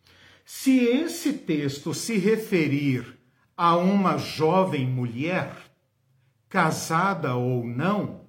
[0.50, 3.20] se esse texto se referir
[3.58, 5.52] a uma jovem mulher,
[6.48, 8.22] casada ou não,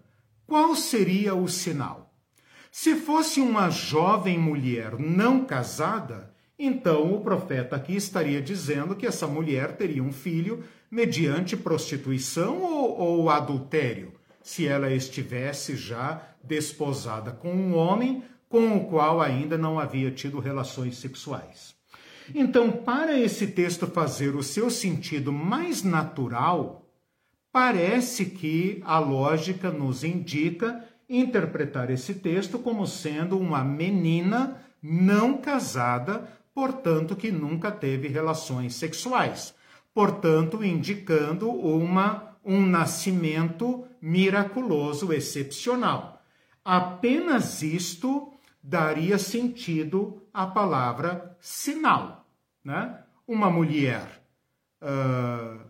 [0.45, 2.12] qual seria o sinal?
[2.72, 9.28] Se fosse uma jovem mulher não casada, então o profeta aqui estaria dizendo que essa
[9.28, 14.12] mulher teria um filho mediante prostituição ou, ou adultério,
[14.43, 20.40] se ela estivesse já desposada com um homem com o qual ainda não havia tido
[20.40, 21.78] relações sexuais.
[22.35, 26.87] Então, para esse texto fazer o seu sentido mais natural,
[27.51, 36.29] parece que a lógica nos indica interpretar esse texto como sendo uma menina não casada
[36.59, 39.55] portanto que nunca teve relações sexuais.
[39.95, 46.20] portanto, indicando uma, um nascimento miraculoso, excepcional.
[46.64, 52.18] Apenas isto daria sentido à palavra sinal.
[52.64, 52.98] Né?
[53.26, 54.22] Uma mulher
[54.82, 55.61] uh,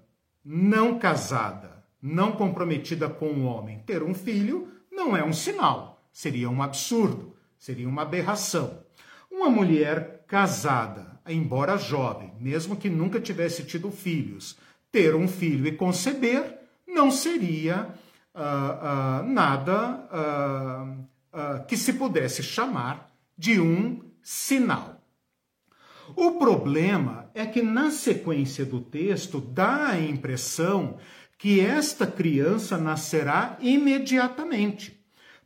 [0.45, 6.51] não casada, não comprometida com um homem, ter um filho não é um sinal, seria
[6.51, 8.83] um absurdo, seria uma aberração.
[9.31, 14.59] Uma mulher casada, embora jovem, mesmo que nunca tivesse tido filhos,
[14.91, 17.95] ter um filho e conceber não seria
[18.35, 24.98] uh, uh, nada uh, que se pudesse chamar de um sinal.
[26.17, 30.99] O problema é que na sequência do texto dá a impressão
[31.39, 34.99] que esta criança nascerá imediatamente.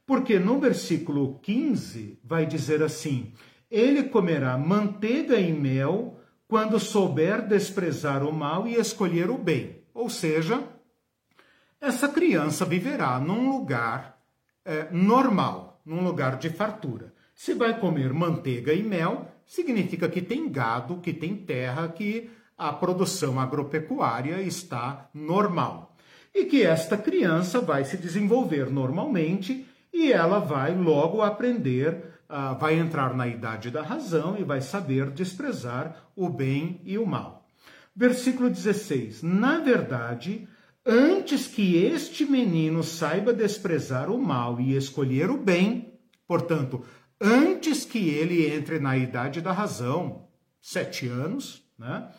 [0.07, 3.33] Porque no versículo 15 vai dizer assim:
[3.71, 9.85] Ele comerá manteiga e mel quando souber desprezar o mal e escolher o bem.
[9.95, 10.63] Ou seja,
[11.81, 14.19] essa criança viverá num lugar
[14.65, 17.15] é, normal, num lugar de fartura.
[17.35, 22.73] Se vai comer manteiga e mel, significa que tem gado, que tem terra, que a
[22.73, 25.95] produção agropecuária está normal.
[26.35, 32.79] E que esta criança vai se desenvolver normalmente e ela vai logo aprender, uh, vai
[32.79, 37.47] entrar na idade da razão e vai saber desprezar o bem e o mal.
[37.95, 40.49] Versículo 16: Na verdade,
[40.87, 45.93] antes que este menino saiba desprezar o mal e escolher o bem,
[46.27, 46.83] portanto,
[47.23, 50.29] antes que ele entre na idade da razão,
[50.61, 52.11] sete anos, né?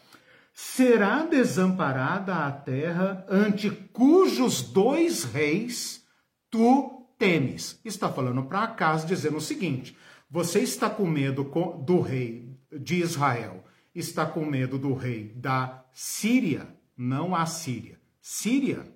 [0.53, 6.05] Será desamparada a terra ante cujos dois reis
[6.49, 7.79] tu temes.
[7.83, 9.97] Está falando para Acas dizendo o seguinte:
[10.29, 11.43] você está com medo
[11.85, 13.63] do rei de Israel,
[13.95, 17.99] está com medo do rei da Síria, não a Síria.
[18.21, 18.87] Síria.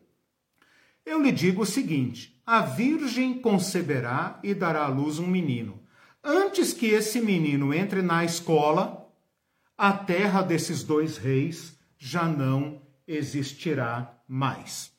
[1.04, 5.87] Eu lhe digo o seguinte: a virgem conceberá e dará à luz um menino
[6.30, 9.10] Antes que esse menino entre na escola,
[9.78, 14.92] a terra desses dois reis já não existirá mais.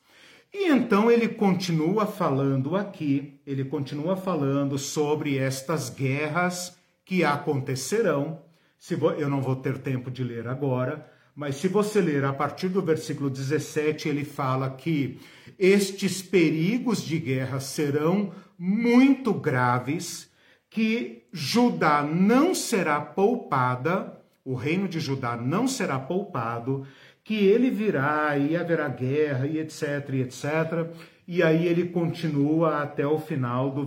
[0.51, 6.75] E então ele continua falando aqui, ele continua falando sobre estas guerras
[7.05, 8.41] que acontecerão.
[8.79, 12.69] Se eu não vou ter tempo de ler agora, mas se você ler a partir
[12.69, 15.19] do versículo 17, ele fala que
[15.59, 20.28] estes perigos de guerra serão muito graves
[20.69, 26.85] que Judá não será poupada, o reino de Judá não será poupado,
[27.23, 30.89] que ele virá e haverá guerra e etc, etc.
[31.27, 33.85] E aí ele continua até o final do,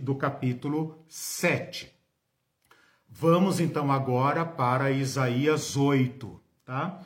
[0.00, 1.92] do capítulo 7.
[3.10, 7.00] Vamos então agora para Isaías 8, tá?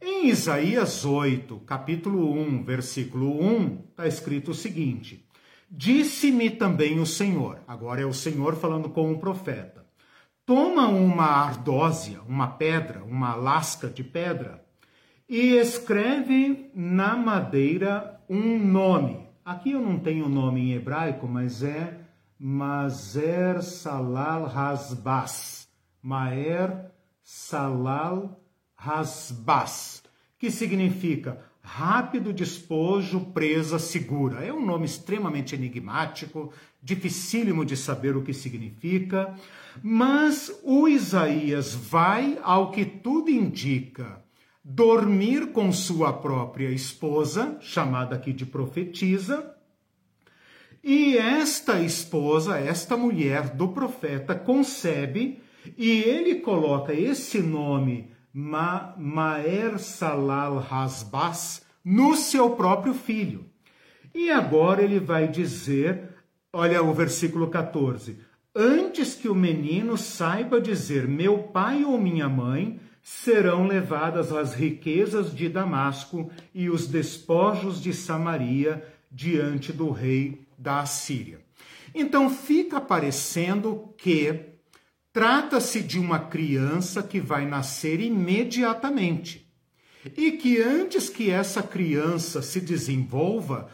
[0.00, 5.25] Em Isaías 8, capítulo 1, versículo 1, está escrito o seguinte:
[5.70, 9.84] Disse-me também o Senhor, agora é o Senhor falando com o profeta:
[10.44, 14.64] Toma uma ardósia, uma pedra, uma lasca de pedra,
[15.28, 19.26] e escreve na madeira um nome.
[19.44, 22.00] Aqui eu não tenho o nome em hebraico, mas é
[22.38, 25.66] Mazer Salal Hasbas.
[26.02, 26.92] Maer
[27.24, 28.40] Salal
[28.76, 30.04] Hasbas,
[30.38, 34.44] que significa Rápido despojo, presa segura.
[34.44, 39.34] É um nome extremamente enigmático, dificílimo de saber o que significa,
[39.82, 44.22] mas o Isaías vai, ao que tudo indica,
[44.62, 49.52] dormir com sua própria esposa, chamada aqui de profetisa,
[50.84, 55.42] e esta esposa, esta mulher do profeta, concebe
[55.76, 63.46] e ele coloca esse nome Ma, Maer Salal Hasbas no seu próprio filho.
[64.14, 66.10] E agora ele vai dizer,
[66.52, 68.18] olha o versículo 14:
[68.54, 75.34] Antes que o menino saiba dizer meu pai ou minha mãe, serão levadas as riquezas
[75.34, 81.40] de Damasco e os despojos de Samaria diante do rei da Assíria.
[81.94, 84.55] Então fica parecendo que
[85.16, 89.50] Trata-se de uma criança que vai nascer imediatamente
[90.14, 93.70] e que antes que essa criança se desenvolva,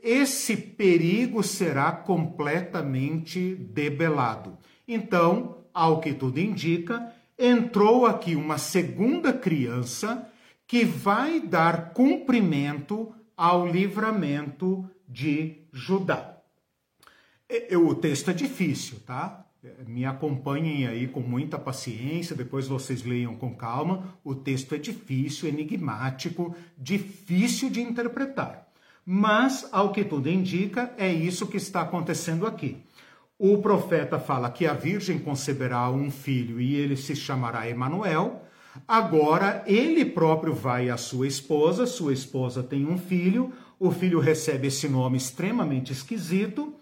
[0.00, 4.56] esse perigo será completamente debelado.
[4.86, 10.30] Então, ao que tudo indica, entrou aqui uma segunda criança
[10.68, 16.38] que vai dar cumprimento ao livramento de Judá.
[17.72, 19.49] O texto é difícil, tá?
[19.86, 24.14] Me acompanhem aí com muita paciência, depois vocês leiam com calma.
[24.24, 28.68] O texto é difícil, enigmático, difícil de interpretar.
[29.04, 32.82] Mas, ao que tudo indica, é isso que está acontecendo aqui.
[33.38, 38.42] O profeta fala que a virgem conceberá um filho e ele se chamará Emanuel.
[38.86, 44.68] Agora ele próprio vai à sua esposa, sua esposa tem um filho, o filho recebe
[44.68, 46.74] esse nome extremamente esquisito,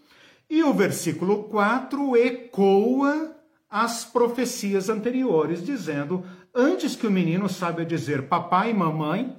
[0.49, 3.36] e o versículo 4 ecoa
[3.68, 6.24] as profecias anteriores, dizendo:
[6.55, 9.36] Antes que o menino saiba dizer papai e mamãe,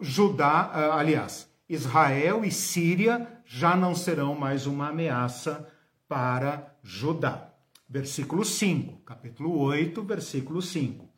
[0.00, 5.68] Judá, ah, aliás, Israel e Síria já não serão mais uma ameaça
[6.08, 7.52] para Judá.
[7.88, 11.08] Versículo 5, capítulo 8, versículo 5.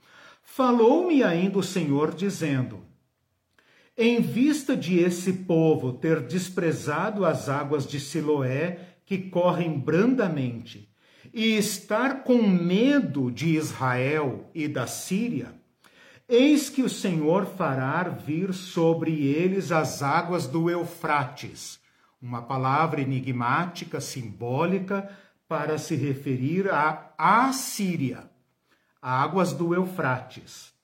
[0.43, 2.83] Falou-me ainda o Senhor, dizendo:
[3.97, 10.87] Em vista de esse povo ter desprezado as águas de Siloé, que correm brandamente,
[11.33, 15.55] e estar com medo de Israel e da Síria,
[16.29, 21.81] eis que o Senhor fará vir sobre eles as águas do Eufrates,
[22.21, 25.09] uma palavra enigmática, simbólica,
[25.49, 28.29] para se referir à Assíria
[29.01, 30.75] águas do Eufrates.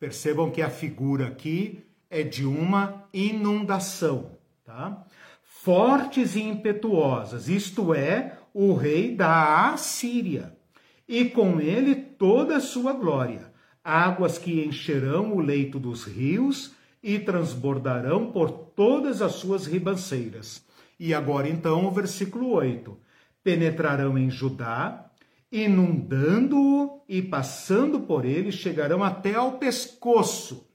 [0.00, 4.30] Percebam que a figura aqui é de uma inundação,
[4.64, 5.04] tá?
[5.64, 10.54] Fortes e impetuosas, isto é, o rei da Assíria,
[11.08, 13.50] e com ele toda a sua glória,
[13.82, 20.62] águas que encherão o leito dos rios e transbordarão por todas as suas ribanceiras.
[21.00, 22.94] E agora então o versículo 8:
[23.42, 25.10] penetrarão em Judá
[25.50, 30.68] inundando-o e passando por ele, chegarão até ao pescoço.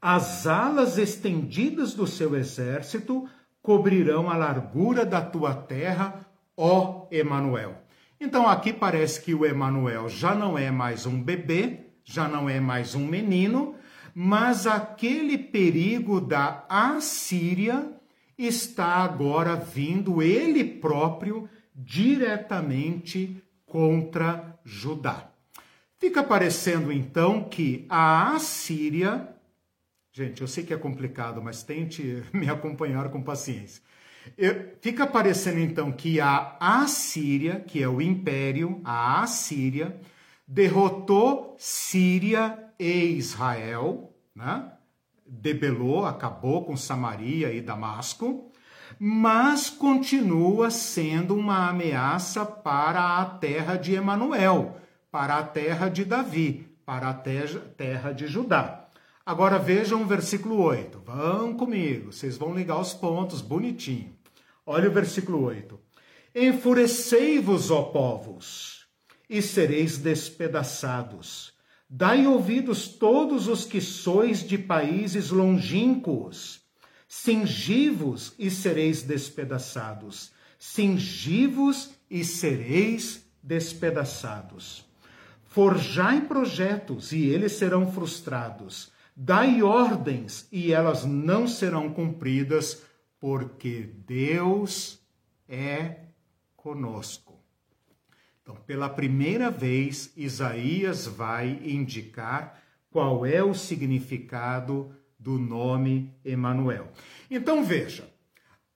[0.00, 3.28] As alas estendidas do seu exército
[3.62, 7.76] cobrirão a largura da tua terra, ó Emanuel.
[8.20, 12.60] Então aqui parece que o Emanuel já não é mais um bebê, já não é
[12.60, 13.74] mais um menino,
[14.14, 17.90] mas aquele perigo da Assíria
[18.36, 25.30] está agora vindo ele próprio diretamente contra Judá.
[25.98, 29.31] Fica parecendo então que a Assíria,
[30.12, 33.82] gente, eu sei que é complicado, mas tente me acompanhar com paciência.
[34.80, 40.00] Fica parecendo então que a Assíria, que é o império, a Assíria,
[40.46, 44.70] derrotou Síria e Israel, né?
[45.26, 48.50] debelou, acabou com Samaria e Damasco,
[48.98, 54.76] mas continua sendo uma ameaça para a terra de Emanuel,
[55.10, 58.81] para a terra de Davi, para a terra de Judá.
[59.24, 61.00] Agora vejam o versículo 8.
[61.00, 64.16] Vão comigo, vocês vão ligar os pontos bonitinho.
[64.66, 65.78] Olha o versículo 8.
[66.34, 68.86] Enfurecei-vos, ó povos,
[69.28, 71.52] e sereis despedaçados.
[71.88, 76.62] Dai ouvidos todos os que sois de países longínquos
[77.14, 80.32] Cingivos e sereis despedaçados.
[80.58, 84.86] Cingivos e sereis despedaçados.
[85.44, 88.90] Forjai projetos e eles serão frustrados.
[89.24, 92.82] Dai ordens e elas não serão cumpridas,
[93.20, 94.98] porque Deus
[95.48, 96.06] é
[96.56, 97.38] conosco.
[98.42, 102.60] Então, pela primeira vez, Isaías vai indicar
[102.90, 106.90] qual é o significado do nome Emanuel.
[107.30, 108.12] Então veja,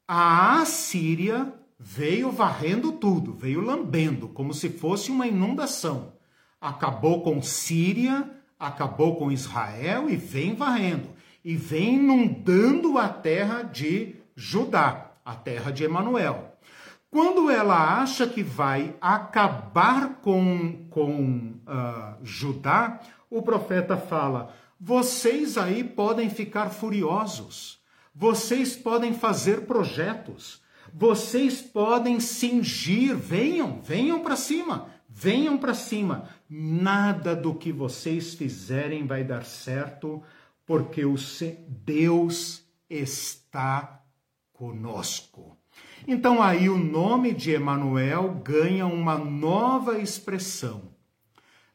[0.06, 6.12] a Assíria veio varrendo tudo, veio lambendo, como se fosse uma inundação.
[6.60, 11.08] Acabou com Síria, acabou com Israel e vem varrendo.
[11.44, 16.56] E vem inundando a terra de Judá, a terra de Emanuel.
[17.10, 23.00] Quando ela acha que vai acabar com, com uh, Judá,
[23.30, 27.80] o profeta fala: vocês aí podem ficar furiosos,
[28.14, 30.60] vocês podem fazer projetos,
[30.92, 36.28] vocês podem cingir, venham, venham para cima, venham para cima.
[36.48, 40.22] Nada do que vocês fizerem vai dar certo,
[40.66, 41.14] porque o
[41.66, 44.02] Deus está
[44.52, 45.56] conosco.
[46.06, 50.94] Então aí o nome de Emanuel ganha uma nova expressão.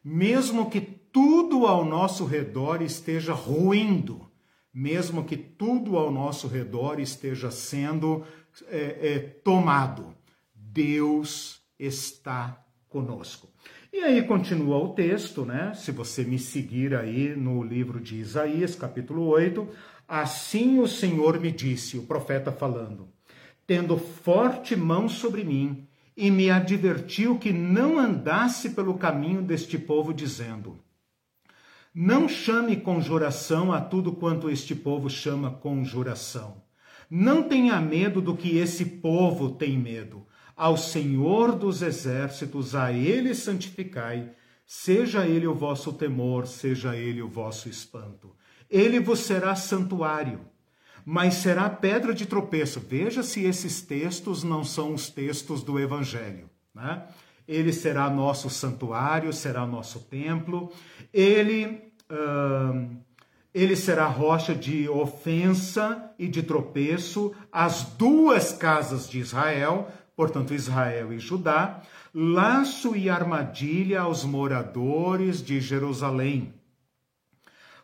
[0.04, 4.30] Mesmo que tudo ao nosso redor esteja ruindo,
[4.72, 8.24] mesmo que tudo ao nosso redor esteja sendo
[8.68, 10.14] é, é, tomado,
[10.54, 12.62] Deus está
[12.92, 13.48] conosco.
[13.92, 15.72] E aí continua o texto, né?
[15.74, 19.66] Se você me seguir aí no livro de Isaías, capítulo 8,
[20.06, 23.08] assim o Senhor me disse, o profeta falando,
[23.66, 30.12] tendo forte mão sobre mim, e me advertiu que não andasse pelo caminho deste povo,
[30.12, 30.78] dizendo:
[31.94, 36.62] Não chame conjuração a tudo quanto este povo chama conjuração.
[37.10, 40.26] Não tenha medo do que esse povo tem medo.
[40.62, 44.30] Ao Senhor dos exércitos, a ele santificai,
[44.64, 48.30] seja ele o vosso temor, seja ele o vosso espanto.
[48.70, 50.52] Ele vos será santuário
[51.04, 52.80] mas será pedra de tropeço.
[52.80, 56.48] Veja se esses textos não são os textos do Evangelho.
[56.74, 57.02] Né?
[57.46, 60.72] Ele será nosso santuário, será nosso templo,
[61.12, 62.96] ele, uh,
[63.52, 69.88] ele será rocha de ofensa e de tropeço às duas casas de Israel,
[70.22, 71.82] portanto, Israel e Judá,
[72.14, 76.54] laço e armadilha aos moradores de Jerusalém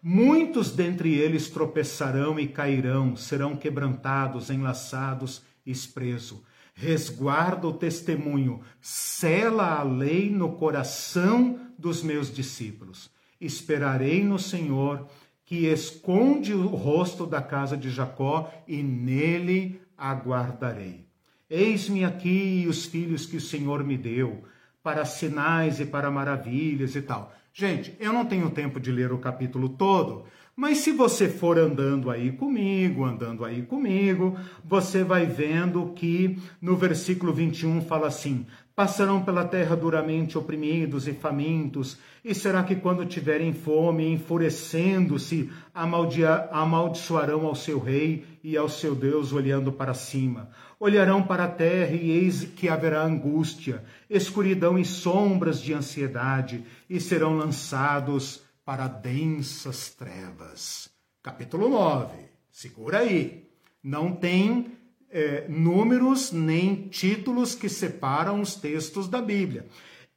[0.02, 6.44] Muitos dentre eles tropeçarão e cairão, serão quebrantados, enlaçados, expreso.
[6.72, 13.10] Resguarda o testemunho, sela a lei no coração dos meus discípulos.
[13.40, 15.08] Esperarei no Senhor,
[15.44, 21.07] que esconde o rosto da casa de Jacó, e nele aguardarei.
[21.50, 24.44] Eis-me aqui os filhos que o Senhor me deu,
[24.82, 27.34] para sinais e para maravilhas e tal.
[27.52, 30.24] Gente, eu não tenho tempo de ler o capítulo todo,
[30.54, 36.76] mas se você for andando aí comigo, andando aí comigo, você vai vendo que no
[36.76, 38.44] versículo 21 fala assim:
[38.74, 47.46] Passarão pela terra duramente oprimidos e famintos, e será que quando tiverem fome, enfurecendo-se, amaldiçoarão
[47.46, 50.48] ao seu rei e ao seu Deus olhando para cima?
[50.80, 56.98] Olharão para a terra e eis que haverá angústia, escuridão e sombras de ansiedade, e
[56.98, 60.88] serão lançados para densas trevas.
[61.22, 62.16] Capítulo 9.
[62.50, 63.46] Segura aí.
[63.82, 64.72] Não tem
[65.10, 69.66] é, números nem títulos que separam os textos da Bíblia.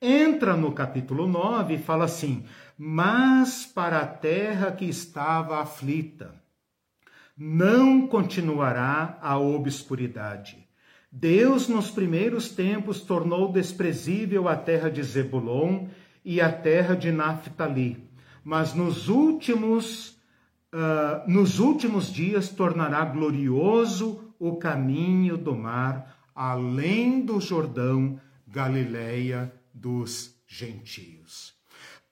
[0.01, 2.45] Entra no capítulo 9 e fala assim:
[2.77, 6.40] Mas para a terra que estava aflita,
[7.37, 10.67] não continuará a obscuridade.
[11.11, 15.87] Deus, nos primeiros tempos, tornou desprezível a terra de Zebulon
[16.23, 18.07] e a terra de Naphtali,
[18.43, 20.11] mas nos últimos,
[20.73, 30.35] uh, nos últimos dias tornará glorioso o caminho do mar, além do Jordão, Galileia dos
[30.47, 31.53] gentios.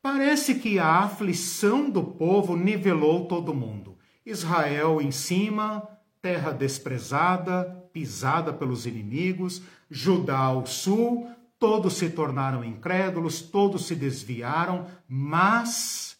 [0.02, 3.89] Parece que a aflição do povo nivelou todo mundo.
[4.30, 5.88] Israel em cima,
[6.22, 14.86] terra desprezada, pisada pelos inimigos, Judá ao sul, todos se tornaram incrédulos, todos se desviaram,
[15.08, 16.18] mas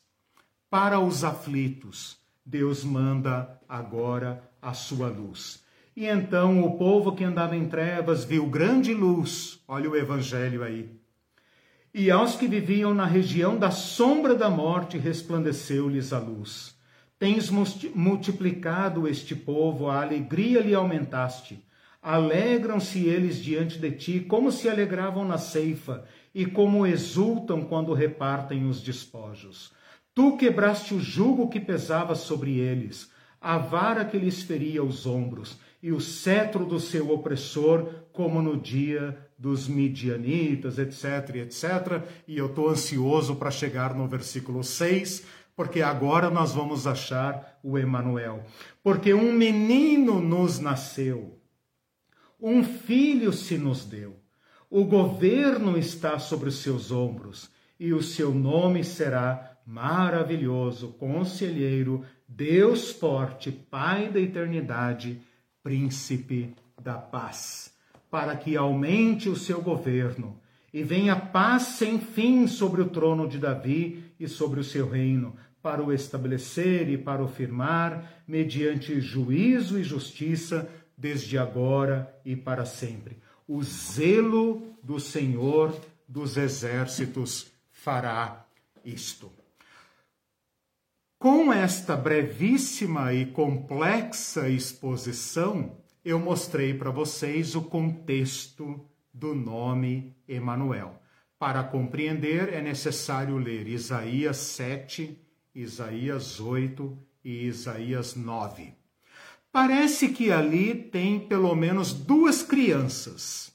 [0.70, 5.64] para os aflitos, Deus manda agora a sua luz.
[5.96, 9.60] E então o povo que andava em trevas viu grande luz.
[9.68, 10.90] Olha o evangelho aí.
[11.94, 16.79] E aos que viviam na região da sombra da morte resplandeceu-lhes a luz.
[17.20, 21.62] Tens multiplicado este povo, a alegria lhe aumentaste.
[22.02, 28.66] Alegram-se eles diante de ti, como se alegravam na ceifa, e como exultam quando repartem
[28.66, 29.74] os despojos.
[30.16, 33.12] Tu quebraste o jugo que pesava sobre eles,
[33.42, 38.58] a vara que lhes feria os ombros, e o cetro do seu opressor, como no
[38.58, 42.04] dia dos midianitas, etc, etc.
[42.28, 45.26] E eu estou ansioso para chegar no versículo 6,
[45.60, 48.46] porque agora nós vamos achar o Emanuel.
[48.82, 51.38] Porque um menino nos nasceu,
[52.40, 54.16] um filho se nos deu.
[54.70, 62.92] O governo está sobre os seus ombros, e o seu nome será maravilhoso, conselheiro, Deus
[62.92, 65.22] forte, Pai da eternidade,
[65.62, 67.74] príncipe da paz,
[68.10, 70.40] para que aumente o seu governo
[70.74, 75.36] e venha paz sem fim sobre o trono de Davi e sobre o seu reino,
[75.62, 82.66] para o estabelecer e para o firmar, mediante juízo e justiça, desde agora e para
[82.66, 83.18] sempre.
[83.48, 85.76] O zelo do Senhor
[86.08, 88.46] dos exércitos fará
[88.84, 89.32] isto.
[91.18, 101.02] Com esta brevíssima e complexa exposição, eu mostrei para vocês o contexto do nome Emanuel.
[101.40, 105.18] Para compreender, é necessário ler Isaías 7,
[105.56, 108.74] Isaías 8 e Isaías 9.
[109.50, 113.54] Parece que ali tem pelo menos duas crianças.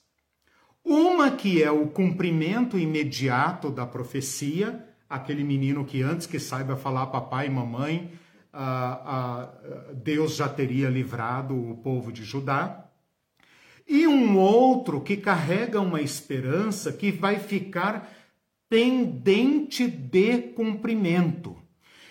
[0.83, 7.09] Uma que é o cumprimento imediato da profecia, aquele menino que antes que saiba falar
[7.09, 8.13] papai e mamãe,
[8.51, 12.84] ah, ah, Deus já teria livrado o povo de Judá.
[13.87, 18.11] E um outro que carrega uma esperança que vai ficar
[18.69, 21.57] pendente de cumprimento.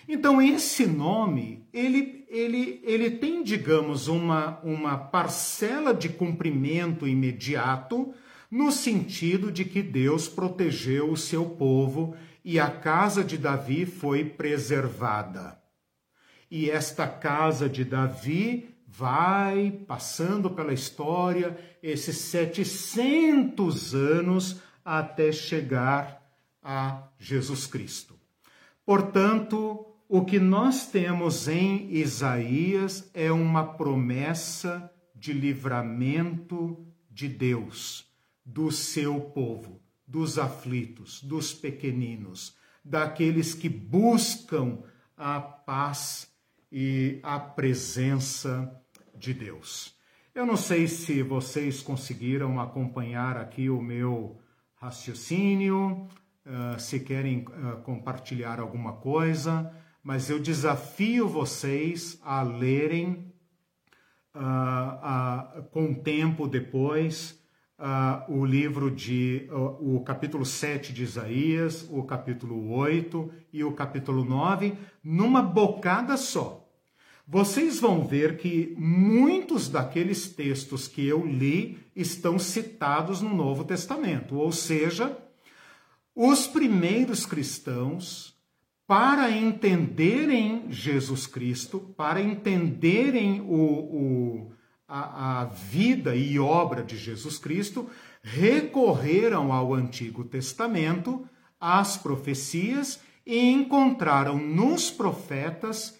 [0.08, 8.12] Então esse nome, ele, ele, ele tem, digamos, uma, uma parcela de cumprimento imediato,
[8.50, 12.14] no sentido de que Deus protegeu o seu povo
[12.44, 15.58] e a casa de Davi foi preservada.
[16.50, 26.22] E esta casa de Davi vai passando pela história esses 700 anos até chegar
[26.62, 28.14] a Jesus Cristo.
[28.86, 38.06] Portanto, o que nós temos em Isaías é uma promessa de livramento de Deus,
[38.44, 44.78] do seu povo, dos aflitos, dos pequeninos, daqueles que buscam
[45.16, 46.28] a paz
[46.70, 48.83] e a presença
[49.24, 49.94] de Deus.
[50.34, 54.40] Eu não sei se vocês conseguiram acompanhar aqui o meu
[54.76, 56.06] raciocínio,
[56.46, 59.72] uh, se querem uh, compartilhar alguma coisa
[60.04, 63.32] mas eu desafio vocês a lerem
[64.36, 67.42] uh, com tempo depois
[68.28, 69.48] o livro de
[69.80, 76.63] o capítulo 7 de Isaías, o capítulo 8 e o capítulo 9 numa bocada só.
[77.26, 84.36] Vocês vão ver que muitos daqueles textos que eu li estão citados no Novo Testamento,
[84.36, 85.16] ou seja,
[86.14, 88.34] os primeiros cristãos
[88.86, 94.52] para entenderem Jesus Cristo, para entenderem o, o,
[94.86, 97.88] a, a vida e obra de Jesus Cristo,
[98.22, 101.26] recorreram ao Antigo Testamento,
[101.58, 105.98] às profecias e encontraram nos profetas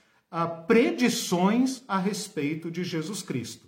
[0.66, 3.66] predições a respeito de Jesus Cristo.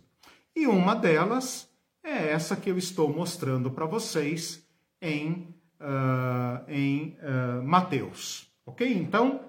[0.54, 1.68] E uma delas
[2.02, 4.66] é essa que eu estou mostrando para vocês
[5.00, 8.48] em, uh, em uh, Mateus.
[8.64, 8.90] Ok?
[8.90, 9.40] Então,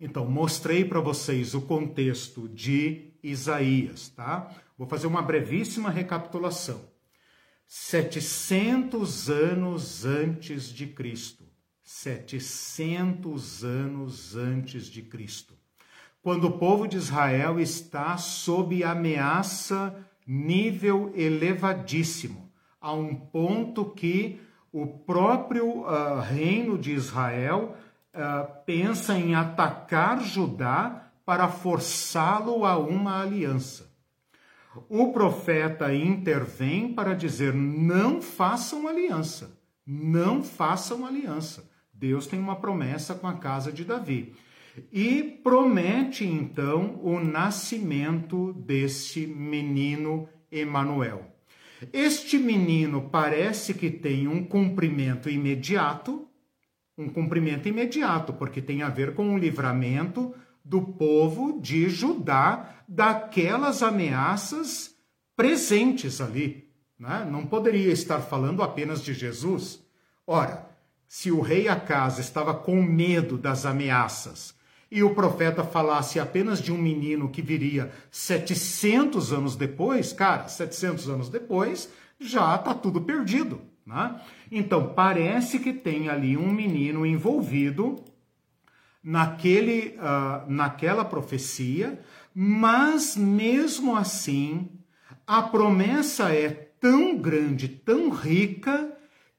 [0.00, 4.50] então mostrei para vocês o contexto de Isaías, tá?
[4.76, 6.80] Vou fazer uma brevíssima recapitulação.
[7.66, 11.44] 700 anos antes de Cristo.
[11.82, 15.57] 700 anos antes de Cristo.
[16.22, 19.94] Quando o povo de Israel está sob ameaça
[20.26, 24.40] nível elevadíssimo, a um ponto que
[24.72, 27.74] o próprio uh, reino de Israel
[28.14, 33.88] uh, pensa em atacar Judá para forçá-lo a uma aliança.
[34.88, 41.68] O profeta intervém para dizer: não façam aliança, não façam aliança.
[41.92, 44.36] Deus tem uma promessa com a casa de Davi.
[44.92, 51.26] E promete então o nascimento desse menino Emanuel.
[51.92, 56.26] Este menino parece que tem um cumprimento imediato,
[56.96, 63.82] um cumprimento imediato, porque tem a ver com o livramento do povo de Judá daquelas
[63.82, 64.94] ameaças
[65.36, 66.68] presentes ali.
[66.98, 67.26] Né?
[67.30, 69.80] Não poderia estar falando apenas de Jesus.
[70.26, 70.68] Ora,
[71.06, 74.57] se o rei Acas estava com medo das ameaças
[74.90, 81.08] e o profeta falasse apenas de um menino que viria 700 anos depois, cara, 700
[81.08, 83.60] anos depois, já está tudo perdido.
[83.86, 84.20] Né?
[84.50, 88.04] Então, parece que tem ali um menino envolvido
[89.02, 92.00] naquele, uh, naquela profecia,
[92.34, 94.68] mas mesmo assim,
[95.26, 98.94] a promessa é tão grande, tão rica,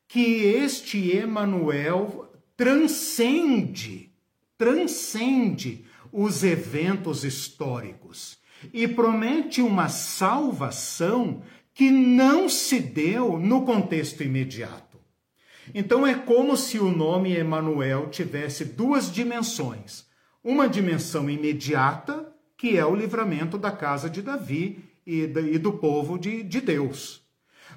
[0.07, 4.08] que este Emanuel transcende,
[4.59, 8.37] transcende os eventos históricos
[8.73, 11.41] e promete uma salvação
[11.73, 14.99] que não se deu no contexto imediato.
[15.73, 20.05] Então é como se o nome Emanuel tivesse duas dimensões.
[20.43, 25.25] Uma dimensão imediata, que é o livramento da casa de Davi e
[25.57, 27.23] do povo de, de Deus.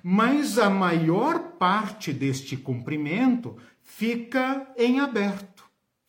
[0.02, 5.51] Mas a maior parte deste cumprimento fica em aberto,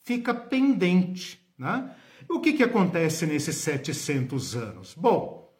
[0.03, 1.39] fica pendente.
[1.57, 1.95] Né?
[2.29, 4.93] O que, que acontece nesses 700 anos?
[4.95, 5.51] Bom,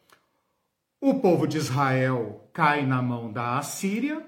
[1.00, 4.24] o povo de Israel cai na mão da Assíria,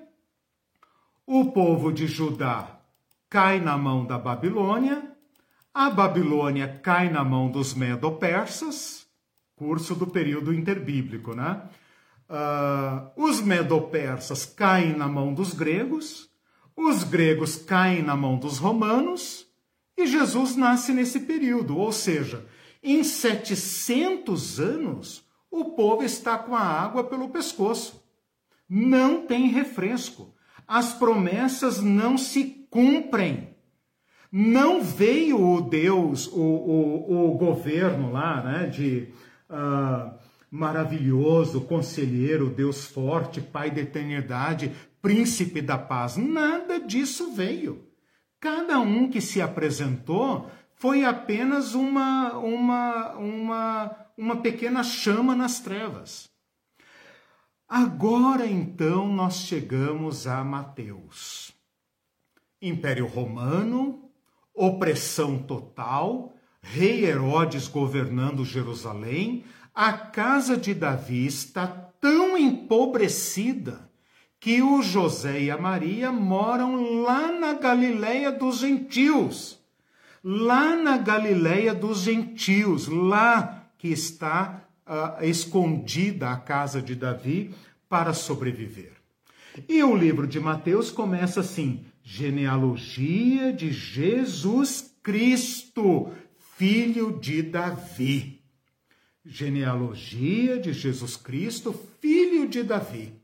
[1.26, 2.80] o povo de Judá
[3.28, 5.12] cai na mão da Babilônia,
[5.74, 9.06] a Babilônia cai na mão dos Medo-Persas,
[9.56, 11.62] curso do período interbíblico, né?
[12.28, 16.30] Uh, os Medo-Persas caem na mão dos gregos,
[16.76, 19.45] os gregos caem na mão dos romanos,
[19.96, 22.44] e Jesus nasce nesse período, ou seja,
[22.82, 28.04] em 700 anos, o povo está com a água pelo pescoço.
[28.68, 30.34] não tem refresco.
[30.66, 33.56] As promessas não se cumprem.
[34.30, 39.08] Não veio o Deus, o, o, o governo lá, né, de
[39.48, 40.12] uh,
[40.50, 46.16] maravilhoso, conselheiro, Deus forte, Pai da eternidade, príncipe da paz.
[46.16, 47.85] Nada disso veio.
[48.46, 56.30] Cada um que se apresentou foi apenas uma, uma, uma, uma pequena chama nas trevas.
[57.68, 61.50] Agora então nós chegamos a Mateus.
[62.62, 64.08] Império Romano,
[64.54, 66.32] opressão total,
[66.62, 69.44] rei Herodes governando Jerusalém,
[69.74, 73.85] a casa de Davi está tão empobrecida
[74.40, 79.58] que o José e a Maria moram lá na Galileia dos gentios.
[80.22, 87.54] Lá na Galileia dos gentios, lá que está uh, escondida a casa de Davi
[87.88, 88.92] para sobreviver.
[89.68, 96.12] E o livro de Mateus começa assim: genealogia de Jesus Cristo,
[96.56, 98.40] filho de Davi.
[99.24, 103.15] Genealogia de Jesus Cristo, filho de Davi.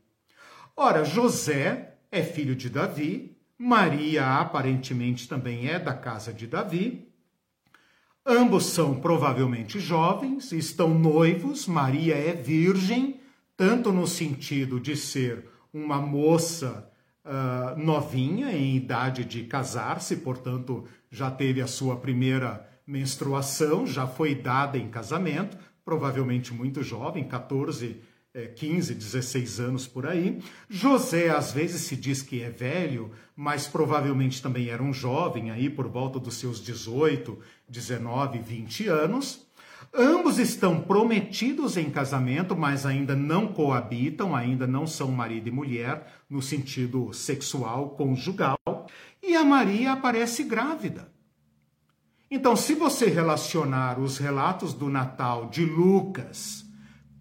[0.75, 7.07] Ora, José é filho de Davi, Maria aparentemente também é da casa de Davi.
[8.25, 13.19] Ambos são provavelmente jovens, estão noivos, Maria é virgem,
[13.55, 16.89] tanto no sentido de ser uma moça
[17.23, 24.33] uh, novinha, em idade de casar-se, portanto, já teve a sua primeira menstruação, já foi
[24.33, 25.55] dada em casamento,
[25.85, 28.01] provavelmente muito jovem, 14,
[28.55, 30.39] 15, 16 anos por aí.
[30.67, 35.69] José, às vezes, se diz que é velho, mas provavelmente também era um jovem, aí
[35.69, 37.37] por volta dos seus 18,
[37.69, 39.45] 19, 20 anos.
[39.93, 46.07] Ambos estão prometidos em casamento, mas ainda não coabitam, ainda não são marido e mulher
[46.27, 48.57] no sentido sexual, conjugal.
[49.21, 51.13] E a Maria aparece grávida.
[52.31, 56.62] Então, se você relacionar os relatos do Natal de Lucas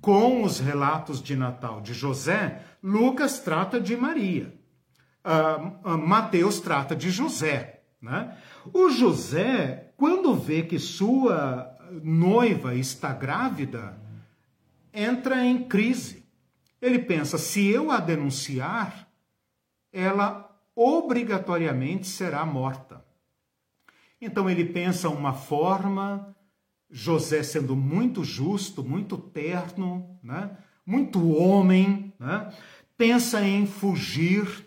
[0.02, 4.52] com os relatos de Natal de José, Lucas trata de Maria.
[5.24, 7.84] Uh, Mateus trata de José.
[8.02, 8.36] Né?
[8.74, 13.96] O José, quando vê que sua noiva está grávida,
[14.92, 16.26] entra em crise.
[16.80, 19.08] Ele pensa: se eu a denunciar,
[19.92, 23.04] ela obrigatoriamente será morta.
[24.20, 26.34] Então ele pensa uma forma,
[26.92, 30.50] José sendo muito justo, muito terno, né?
[30.84, 32.52] muito homem, né?
[32.98, 34.66] pensa em fugir,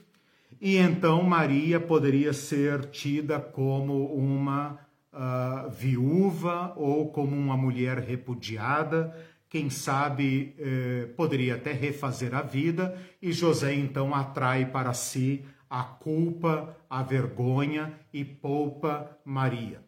[0.59, 4.79] e então Maria poderia ser tida como uma
[5.13, 9.15] uh, viúva ou como uma mulher repudiada,
[9.47, 15.81] quem sabe eh, poderia até refazer a vida, e José então atrai para si a
[15.81, 19.84] culpa, a vergonha e poupa Maria.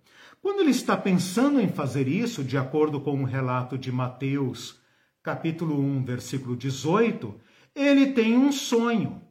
[0.47, 4.79] Quando ele está pensando em fazer isso, de acordo com o um relato de Mateus,
[5.21, 7.35] capítulo 1, versículo 18,
[7.75, 9.21] ele tem um sonho.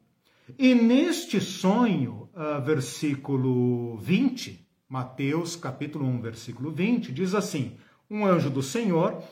[0.59, 7.75] E neste sonho, uh, versículo 20, Mateus, capítulo 1, versículo 20, diz assim:
[8.07, 9.23] Um anjo do Senhor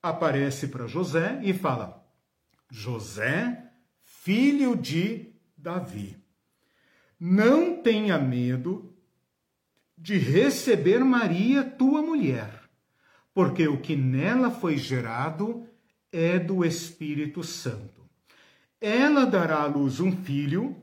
[0.00, 2.00] aparece para José e fala:
[2.70, 3.72] José,
[4.04, 6.16] filho de Davi
[7.18, 8.87] não tenha medo
[10.00, 12.62] de receber Maria, tua mulher,
[13.34, 15.66] porque o que nela foi gerado
[16.12, 18.06] é do Espírito Santo.
[18.80, 20.76] Ela dará à luz um filho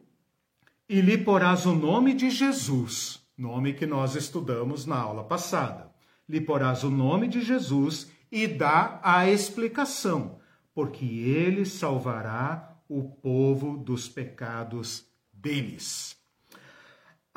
[0.88, 5.90] e lhe porás o nome de Jesus, nome que nós estudamos na aula passada.
[6.28, 10.40] Lhe porás o nome de Jesus e dá a explicação,
[10.74, 16.18] porque ele salvará o povo dos pecados deles.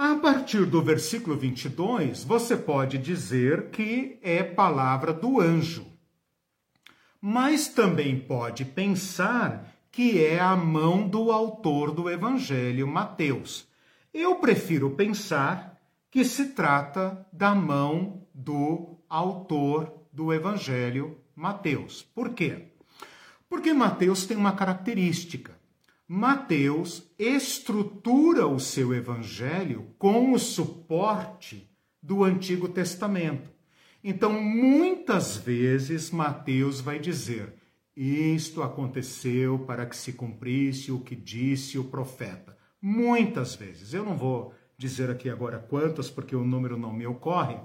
[0.01, 5.85] A partir do versículo 22, você pode dizer que é palavra do anjo.
[7.21, 13.67] Mas também pode pensar que é a mão do autor do evangelho, Mateus.
[14.15, 15.77] Eu prefiro pensar
[16.13, 22.03] que se trata da mão do autor do evangelho, Mateus.
[22.15, 22.69] Por quê?
[23.49, 25.58] Porque Mateus tem uma característica.
[26.11, 31.71] Mateus estrutura o seu evangelho com o suporte
[32.03, 33.51] do Antigo Testamento.
[34.03, 37.53] Então, muitas vezes, Mateus vai dizer:
[37.95, 42.57] Isto aconteceu para que se cumprisse o que disse o profeta.
[42.81, 43.93] Muitas vezes.
[43.93, 47.59] Eu não vou dizer aqui agora quantas, porque o número não me ocorre,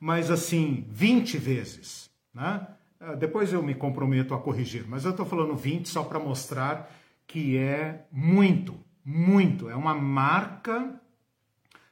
[0.00, 2.10] mas assim, 20 vezes.
[2.34, 2.66] Né?
[2.98, 7.03] Ah, depois eu me comprometo a corrigir, mas eu estou falando 20 só para mostrar
[7.26, 11.00] que é muito, muito, é uma marca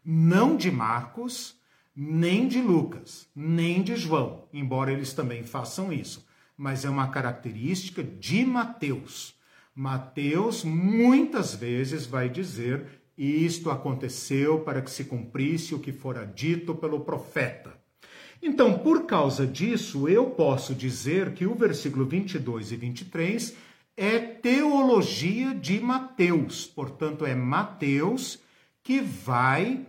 [0.04, 1.56] não de Marcos,
[1.94, 6.26] nem de Lucas, nem de João, embora eles também façam isso,
[6.56, 9.34] mas é uma característica de Mateus.
[9.74, 16.74] Mateus muitas vezes vai dizer: Isto aconteceu para que se cumprisse o que fora dito
[16.74, 17.80] pelo profeta.
[18.42, 23.56] Então, por causa disso, eu posso dizer que o versículo 22 e 23
[23.96, 26.66] é teologia de Mateus.
[26.66, 28.40] Portanto, é Mateus
[28.82, 29.86] que vai,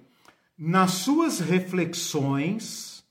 [0.58, 3.04] nas suas reflexões,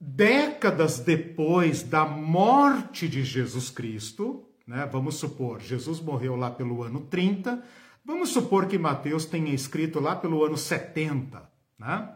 [0.00, 4.88] décadas depois da morte de Jesus Cristo, né?
[4.90, 7.62] vamos supor, Jesus morreu lá pelo ano 30,
[8.04, 12.12] vamos supor que Mateus tenha escrito lá pelo ano 70, né?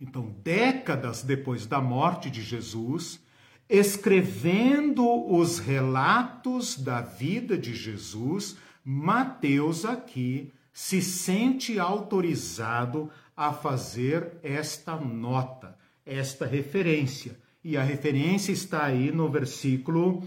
[0.00, 3.20] Então, décadas depois da morte de Jesus,
[3.68, 14.96] escrevendo os relatos da vida de Jesus, Mateus aqui se sente autorizado a fazer esta
[14.96, 17.38] nota, esta referência.
[17.62, 20.24] E a referência está aí no versículo uh,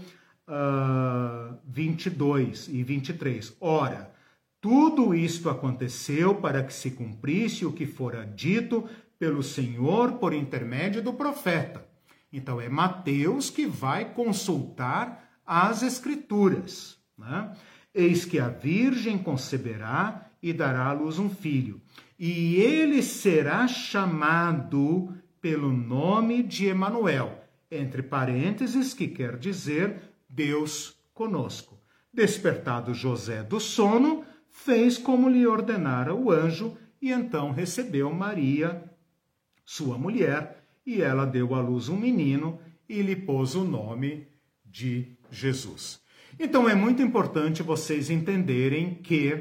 [0.48, 3.56] ah, 22 e 23.
[3.60, 4.12] Ora,
[4.60, 11.02] tudo isto aconteceu para que se cumprisse o que fora dito pelo Senhor por intermédio
[11.02, 11.86] do profeta.
[12.32, 16.98] Então é Mateus que vai consultar as Escrituras.
[17.16, 17.52] Né?
[17.94, 21.80] Eis que a Virgem conceberá e dará à luz um filho,
[22.18, 31.80] e ele será chamado pelo nome de Emanuel, entre parênteses, que quer dizer Deus conosco.
[32.12, 38.90] Despertado José do sono, fez como lhe ordenara o anjo, e então recebeu Maria
[39.64, 44.28] sua mulher, e ela deu à luz um menino e lhe pôs o nome
[44.64, 46.00] de Jesus.
[46.38, 49.32] Então é muito importante vocês entenderem que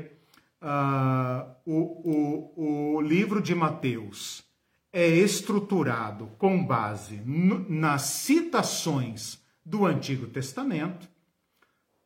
[0.62, 4.44] uh, o, o, o livro de Mateus
[4.92, 7.22] é estruturado com base
[7.70, 11.08] nas citações do Antigo Testamento.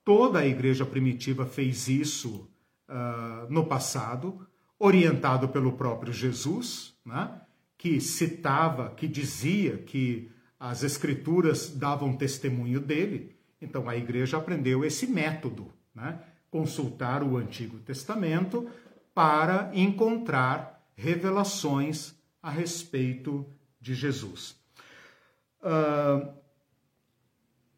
[0.04, 2.50] Toda a igreja primitiva fez isso
[2.90, 4.48] uh, no passado,
[4.80, 7.40] orientado pelo próprio Jesus, né?
[7.80, 13.38] Que citava, que dizia que as escrituras davam testemunho dele.
[13.62, 16.20] Então a igreja aprendeu esse método, né?
[16.52, 18.70] consultar o Antigo Testamento
[19.16, 22.14] para encontrar revelações
[22.44, 23.46] a respeito
[23.80, 24.58] de Jesus.
[25.62, 26.34] Uh,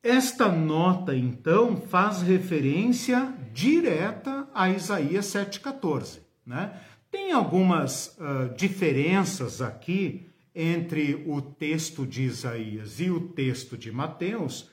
[0.02, 6.22] esta nota, então, faz referência direta a Isaías 7,14.
[6.44, 6.74] Né?
[7.12, 14.70] Tem algumas uh, diferenças aqui entre o texto de Isaías e o texto de Mateus,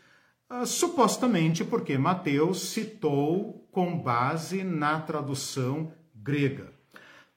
[0.49, 6.73] uh, supostamente porque Mateus citou com base na tradução grega.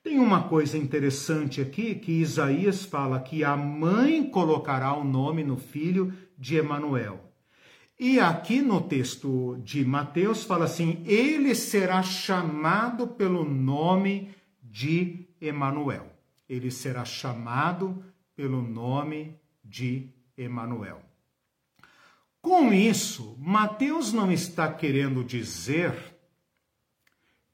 [0.04, 5.56] Tem uma coisa interessante aqui que Isaías fala que a mãe colocará o nome no
[5.56, 7.32] filho de Emanuel.
[7.98, 14.41] E aqui no texto de Mateus fala assim: ele será chamado pelo nome de
[15.40, 16.10] Emanuel.
[16.48, 18.04] Ele será chamado
[18.34, 21.02] pelo nome de Emanuel.
[22.40, 25.94] Com isso, Mateus não está querendo dizer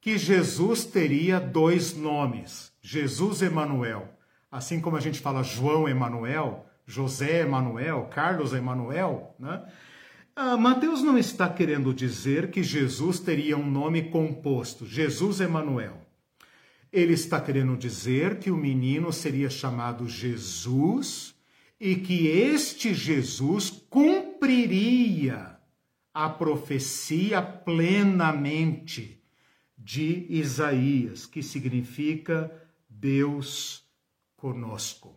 [0.01, 4.09] que Jesus teria dois nomes, Jesus Emanuel.
[4.51, 9.63] Assim como a gente fala João Emanuel, José Emanuel, Carlos Emanuel, né?
[10.35, 16.08] Ah, Mateus não está querendo dizer que Jesus teria um nome composto, Jesus Emanuel.
[16.93, 21.35] Ele está querendo dizer que o menino seria chamado Jesus
[21.79, 25.59] e que este Jesus cumpriria
[26.13, 29.23] a profecia plenamente
[29.77, 32.51] de Isaías, que significa
[32.89, 33.85] Deus
[34.37, 35.17] conosco.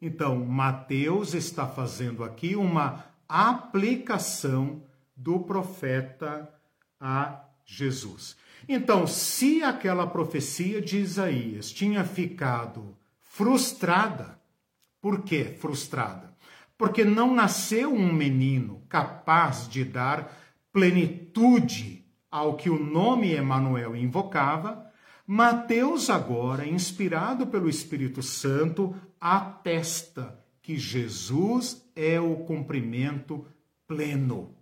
[0.00, 4.82] Então, Mateus está fazendo aqui uma aplicação
[5.16, 6.52] do profeta
[7.00, 8.36] a Jesus.
[8.68, 14.38] Então, se aquela profecia de Isaías tinha ficado frustrada,
[15.00, 16.34] por que frustrada?
[16.76, 20.32] Porque não nasceu um menino capaz de dar
[20.72, 24.90] plenitude ao que o nome Emanuel invocava,
[25.26, 33.46] Mateus agora, inspirado pelo Espírito Santo, atesta que Jesus é o cumprimento
[33.86, 34.54] pleno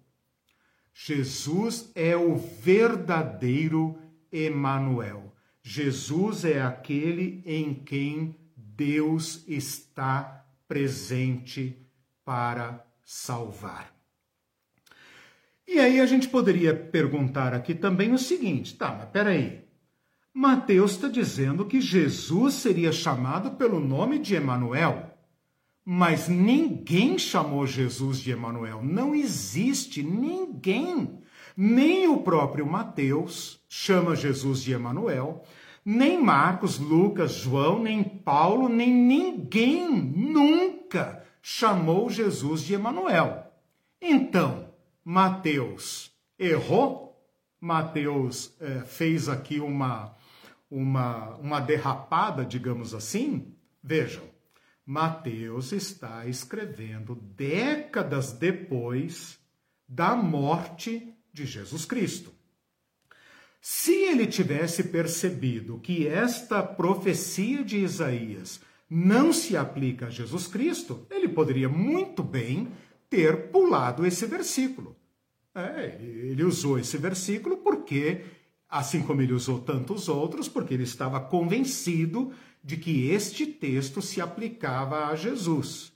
[0.95, 3.99] Jesus é o verdadeiro
[4.31, 5.35] Emanuel.
[5.63, 11.79] Jesus é aquele em quem Deus está presente
[12.25, 13.93] para salvar.
[15.67, 19.63] E aí a gente poderia perguntar aqui também o seguinte: tá, mas peraí.
[20.35, 25.12] Mateus está dizendo que Jesus seria chamado pelo nome de Emanuel.
[25.85, 28.83] Mas ninguém chamou Jesus de Emanuel.
[28.83, 31.19] Não existe ninguém.
[31.57, 35.45] Nem o próprio Mateus chama Jesus de Emanuel,
[35.85, 43.53] nem Marcos, Lucas, João, nem Paulo, nem ninguém nunca chamou Jesus de Emanuel.
[44.01, 44.69] Então,
[45.05, 47.03] Mateus errou?
[47.61, 50.17] Mateus é, fez aqui uma,
[50.71, 53.55] uma, uma derrapada, digamos assim?
[53.83, 54.25] Vejam,
[54.85, 59.39] Mateus está escrevendo décadas depois
[59.89, 62.33] da morte de Jesus Cristo.
[63.61, 68.61] Se ele tivesse percebido que esta profecia de Isaías
[68.91, 72.69] não se aplica a Jesus Cristo, ele poderia muito bem
[73.09, 74.97] ter pulado esse versículo.
[75.55, 78.25] É, ele usou esse versículo porque,
[78.69, 84.21] assim como ele usou tantos outros, porque ele estava convencido de que este texto se
[84.21, 85.93] aplicava a Jesus.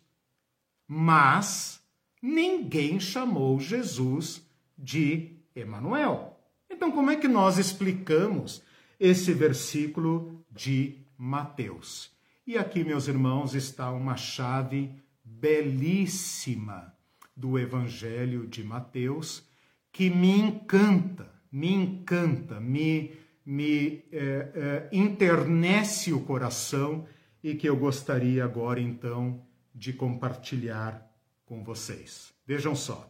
[0.86, 1.80] Mas
[2.20, 4.42] ninguém chamou Jesus
[4.76, 6.38] de Emanuel.
[6.68, 8.62] Então, como é que nós explicamos
[8.98, 12.10] esse versículo de Mateus?
[12.46, 14.90] E aqui, meus irmãos, está uma chave
[15.24, 16.94] belíssima
[17.36, 19.44] do Evangelho de Mateus
[19.92, 23.12] que me encanta, me encanta, me,
[23.46, 27.06] me é, é, internece o coração
[27.42, 29.40] e que eu gostaria agora então
[29.72, 31.08] de compartilhar
[31.44, 32.34] com vocês.
[32.44, 33.08] Vejam só.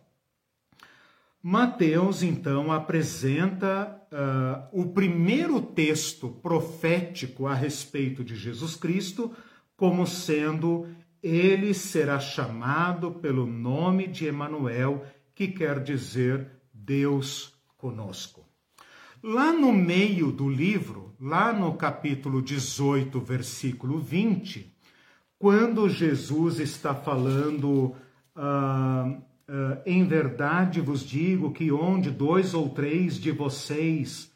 [1.43, 9.33] Mateus então apresenta uh, o primeiro texto profético a respeito de Jesus Cristo
[9.77, 10.89] como sendo
[11.23, 18.46] ele será chamado pelo nome de Emanuel, que quer dizer Deus conosco.
[19.29, 24.73] Lá no meio do livro, lá no capítulo 18, versículo 20,
[25.37, 27.93] quando Jesus está falando,
[28.37, 34.31] uh, uh, em verdade vos digo que onde dois ou três de vocês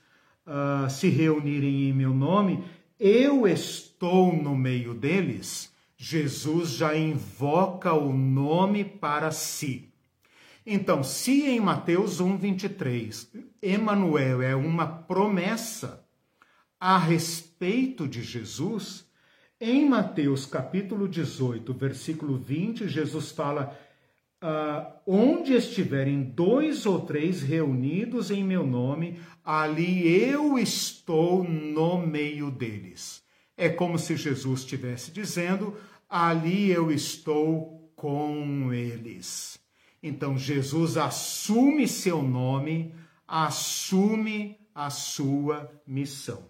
[0.45, 2.65] uh, se reunirem em meu nome,
[2.99, 9.90] eu estou no meio deles Jesus já invoca o nome para si.
[10.73, 13.27] Então, se em Mateus 1:23,
[13.61, 16.07] Emanuel é uma promessa
[16.79, 19.05] a respeito de Jesus,
[19.61, 23.77] em Mateus capítulo 18, versículo 20, Jesus fala:
[24.41, 32.49] ah, onde estiverem dois ou três reunidos em meu nome, ali eu estou no meio
[32.49, 33.25] deles.
[33.57, 35.77] É como se Jesus estivesse dizendo:
[36.09, 39.60] ali eu estou com eles.
[40.03, 42.95] Então Jesus assume seu nome,
[43.27, 46.43] assume a sua missão.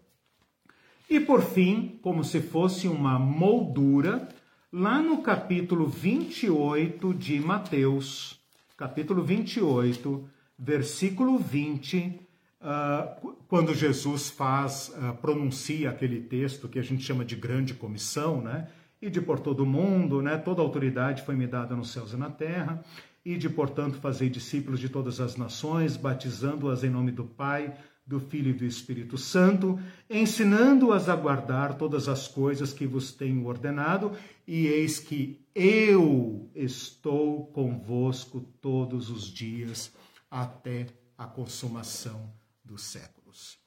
[1.09, 4.29] E por fim, como se fosse uma moldura,
[4.73, 8.41] lá no capítulo 28 de Mateus,
[8.77, 12.21] capítulo 28, versículo 20,
[12.61, 18.41] uh, quando Jesus faz, uh, pronuncia aquele texto que a gente chama de grande comissão,
[18.41, 18.69] né?
[19.03, 20.37] e de por todo o mundo, né?
[20.37, 22.83] Toda autoridade foi me dada nos céus e na terra,
[23.25, 28.19] e de portanto fazer discípulos de todas as nações, batizando-as em nome do Pai, do
[28.19, 34.13] Filho e do Espírito Santo, ensinando-as a guardar todas as coisas que vos tenho ordenado,
[34.47, 39.93] e eis que eu estou convosco todos os dias
[40.31, 40.87] até
[41.17, 42.33] a consumação
[42.65, 43.59] dos séculos.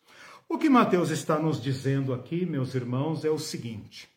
[0.49, 4.09] O que Mateus está nos dizendo aqui, meus irmãos, é o seguinte: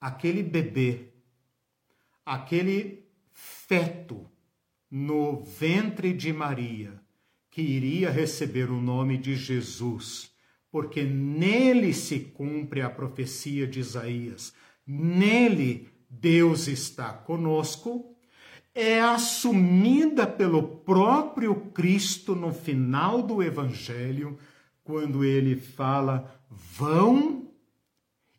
[0.00, 1.08] aquele bebê,
[2.26, 4.29] aquele feto
[4.90, 7.00] no ventre de Maria,
[7.50, 10.32] que iria receber o nome de Jesus,
[10.70, 14.52] porque nele se cumpre a profecia de Isaías,
[14.86, 18.16] nele Deus está conosco,
[18.74, 24.38] é assumida pelo próprio Cristo no final do Evangelho,
[24.82, 27.48] quando ele fala: vão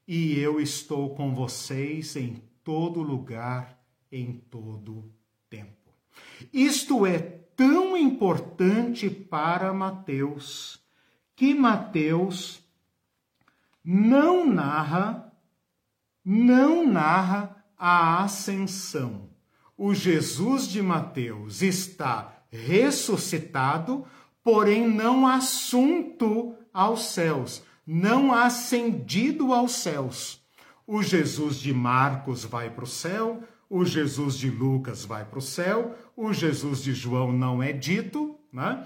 [0.07, 5.10] e eu estou com vocês em todo lugar, em todo
[5.49, 5.80] tempo.
[6.51, 10.79] Isto é tão importante para Mateus
[11.35, 12.61] que Mateus
[13.83, 15.31] não narra,
[16.23, 19.29] não narra a ascensão.
[19.77, 24.05] O Jesus de Mateus está ressuscitado,
[24.43, 30.41] porém não assunto aos céus não ascendido aos céus.
[30.85, 35.41] O Jesus de Marcos vai para o céu, o Jesus de Lucas vai para o
[35.41, 38.85] céu, o Jesus de João não é dito, né?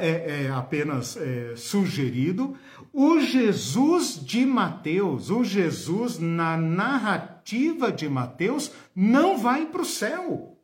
[0.00, 2.56] é, é apenas é, sugerido.
[2.92, 10.60] O Jesus de Mateus, o Jesus na narrativa de Mateus, não vai para o céu.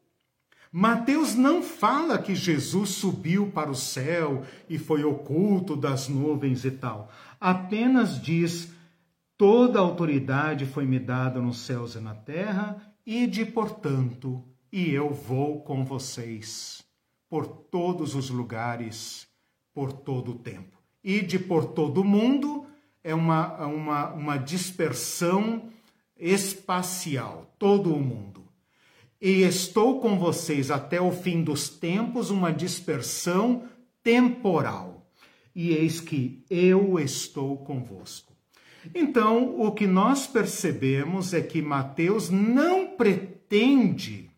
[0.70, 6.70] Mateus não fala que Jesus subiu para o céu e foi oculto das nuvens e
[6.70, 7.10] tal.
[7.40, 8.72] Apenas diz:
[9.36, 15.12] toda autoridade foi me dada nos céus e na terra, e de portanto, e eu
[15.12, 16.80] vou com vocês
[17.28, 19.26] por todos os lugares,
[19.74, 20.80] por todo o tempo.
[21.02, 22.66] E de por todo o mundo
[23.02, 25.72] é uma, uma, uma dispersão
[26.16, 28.44] espacial, todo o mundo.
[29.20, 33.68] E estou com vocês até o fim dos tempos, uma dispersão
[34.04, 35.10] temporal.
[35.52, 38.29] E eis que eu estou convosco.
[38.94, 44.30] Então, o que nós percebemos é que Mateus não pretende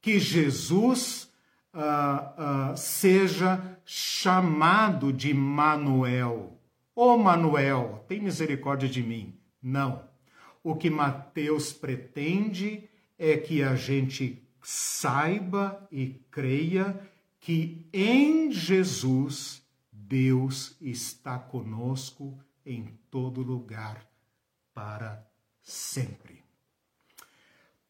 [0.00, 1.30] que Jesus
[1.74, 6.58] uh, uh, seja chamado de Manuel.
[6.94, 9.34] Ô oh, Manuel, tem misericórdia de mim.
[9.62, 10.02] Não.
[10.62, 12.88] O que Mateus pretende
[13.18, 16.98] é que a gente saiba e creia
[17.40, 19.62] que em Jesus
[19.92, 24.06] Deus está conosco em todo lugar
[24.72, 25.26] para
[25.62, 26.42] sempre.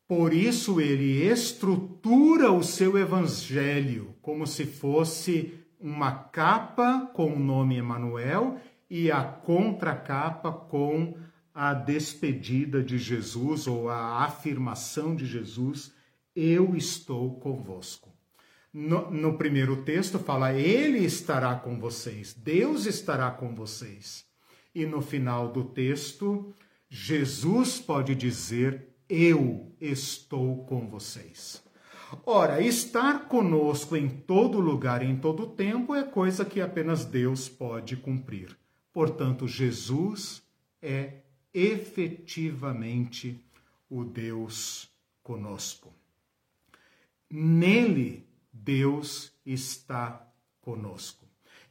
[0.07, 7.77] Por isso ele estrutura o seu evangelho como se fosse uma capa com o nome
[7.77, 11.17] Emanuel e a contracapa com
[11.55, 15.93] a despedida de Jesus ou a afirmação de Jesus:
[16.35, 18.13] Eu estou convosco.
[18.73, 24.25] No, no, primeiro texto fala: Ele estará com vocês, Deus estará com vocês.
[24.75, 26.53] E no final do texto,
[26.89, 31.63] Jesus pode dizer: eu estou com vocês.
[32.25, 37.97] Ora, estar conosco em todo lugar em todo tempo é coisa que apenas Deus pode
[37.97, 38.57] cumprir.
[38.93, 40.43] Portanto, Jesus
[40.81, 41.23] é
[41.53, 43.45] efetivamente
[43.91, 44.89] o Deus
[45.23, 45.93] conosco.
[47.31, 50.27] Nele, Deus está
[50.61, 51.24] conosco.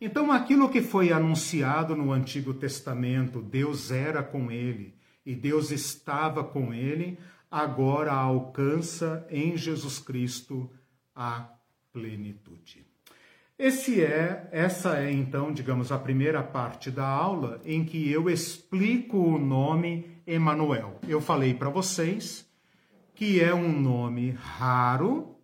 [0.06, 4.94] Então, aquilo que foi anunciado no Antigo Testamento, Deus era com ele,
[5.26, 7.18] e Deus estava com ele,
[7.50, 10.70] agora alcança em Jesus Cristo
[11.16, 11.50] a
[11.94, 12.86] plenitude.
[13.58, 19.18] Esse é, essa é então, digamos, a primeira parte da aula em que eu explico
[19.18, 21.00] o nome Emanuel.
[21.08, 22.46] Eu falei para vocês
[23.16, 25.38] que é um nome raro,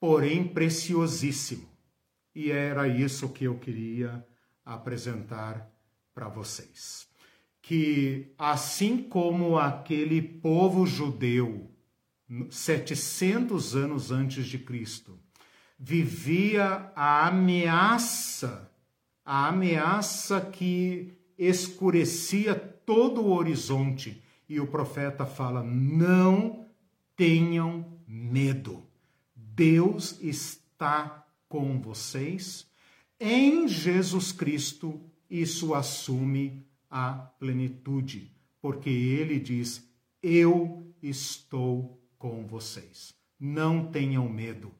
[0.00, 1.69] porém preciosíssimo.
[2.42, 4.26] E era isso que eu queria
[4.64, 5.70] apresentar
[6.14, 7.06] para vocês
[7.60, 11.70] que, assim como aquele povo judeu,
[12.48, 15.20] 700 anos antes de Cristo,
[15.78, 18.72] vivia a ameaça,
[19.22, 24.22] a ameaça que escurecia todo o horizonte.
[24.48, 26.64] E o profeta fala: não
[27.14, 28.82] tenham medo,
[29.36, 31.19] Deus está
[31.50, 32.64] com vocês.
[33.18, 34.98] Em Jesus Cristo,
[35.28, 38.32] isso assume a plenitude,
[38.62, 39.86] porque ele diz:
[40.22, 43.12] Eu estou com vocês.
[43.38, 44.72] Não tenham medo,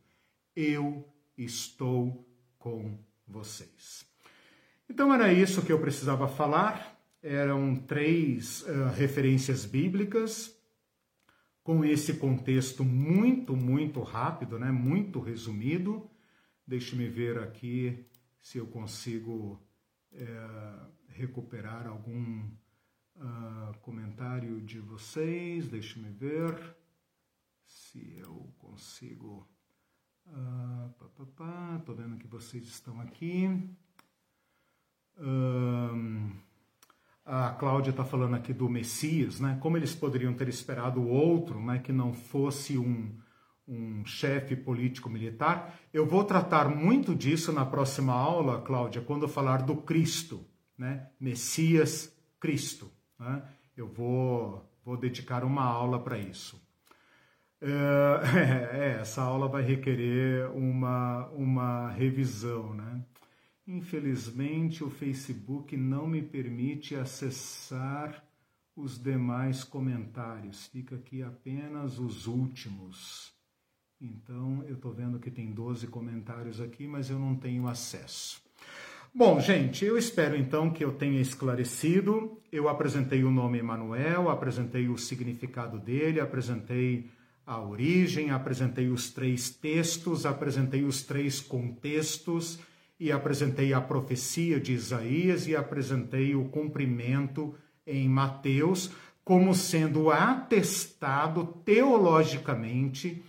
[0.55, 1.07] eu
[1.37, 2.27] estou
[2.59, 4.07] com vocês.
[4.89, 6.99] Então era isso que eu precisava falar.
[7.23, 10.55] Eram três uh, referências bíblicas
[11.63, 14.71] com esse contexto muito, muito rápido, né?
[14.71, 16.10] muito resumido.
[16.71, 18.07] Deixe-me ver aqui
[18.41, 19.61] se eu consigo.
[20.13, 22.45] Uh, recuperar algum
[23.17, 25.69] uh, comentário de vocês.
[25.69, 26.77] Deixe-me ver
[27.67, 29.49] se eu consigo.
[30.27, 31.83] Uh, pá, pá.
[31.85, 33.47] Tô vendo que vocês estão aqui.
[35.19, 36.33] Uh,
[37.25, 39.59] a Cláudia está falando aqui do Messias, né?
[39.61, 41.79] Como eles poderiam ter esperado outro, né?
[41.79, 43.20] Que não fosse um,
[43.71, 45.79] um chefe político-militar.
[45.95, 50.45] Eu vou tratar muito disso na próxima aula, Cláudia, quando eu falar do Cristo
[50.81, 51.07] né?
[51.21, 52.11] Messias
[52.41, 52.91] Cristo.
[53.19, 53.43] Né?
[53.77, 56.59] Eu vou, vou dedicar uma aula para isso.
[57.61, 57.69] É,
[58.97, 63.05] é, essa aula vai requerer uma, uma revisão, né?
[63.67, 68.25] Infelizmente, o Facebook não me permite acessar
[68.75, 70.67] os demais comentários.
[70.67, 73.33] Fica aqui apenas os últimos.
[74.01, 78.41] Então, eu estou vendo que tem 12 comentários aqui, mas eu não tenho acesso.
[79.15, 82.41] Bom, gente, eu espero então que eu tenha esclarecido.
[82.51, 87.11] Eu apresentei o nome Emanuel, apresentei o significado dele, apresentei
[87.45, 92.59] a origem, apresentei os três textos, apresentei os três contextos
[92.99, 97.55] e apresentei a profecia de Isaías e apresentei o cumprimento
[97.87, 98.93] em Mateus
[99.25, 103.23] como sendo atestado teologicamente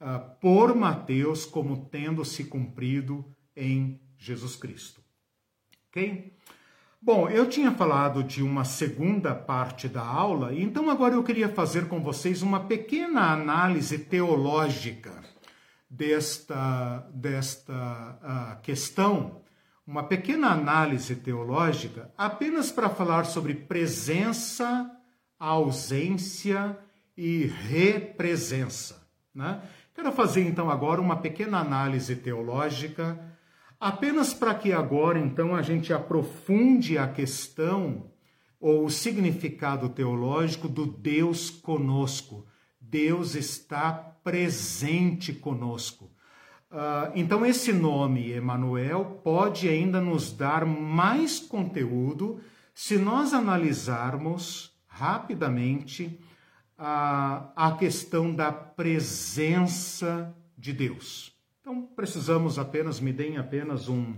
[0.00, 3.24] uh, por Mateus como tendo se cumprido
[3.56, 5.02] em Jesus Cristo.
[5.88, 6.32] Ok?
[7.00, 11.86] Bom, eu tinha falado de uma segunda parte da aula, então agora eu queria fazer
[11.86, 15.22] com vocês uma pequena análise teológica
[15.88, 19.42] desta, desta uh, questão,
[19.86, 24.90] uma pequena análise teológica, apenas para falar sobre presença,
[25.38, 26.76] ausência
[27.16, 29.08] e represença.
[29.32, 29.62] Né?
[29.98, 33.18] Quero fazer então agora uma pequena análise teológica
[33.80, 38.10] Apenas para que agora, então, a gente aprofunde a questão
[38.60, 42.44] ou o significado teológico do Deus conosco.
[42.80, 46.10] Deus está presente conosco.
[46.72, 52.40] Uh, então, esse nome, Emanuel, pode ainda nos dar mais conteúdo
[52.74, 56.18] se nós analisarmos rapidamente
[56.78, 61.36] uh, a questão da presença de Deus.
[61.60, 64.14] Então precisamos apenas, me deem apenas um,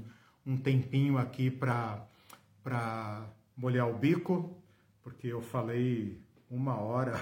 [0.46, 2.06] um tempinho aqui para
[3.56, 4.56] molhar o bico,
[5.02, 6.20] porque eu falei
[6.50, 7.14] uma hora.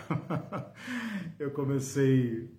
[1.38, 2.50] eu comecei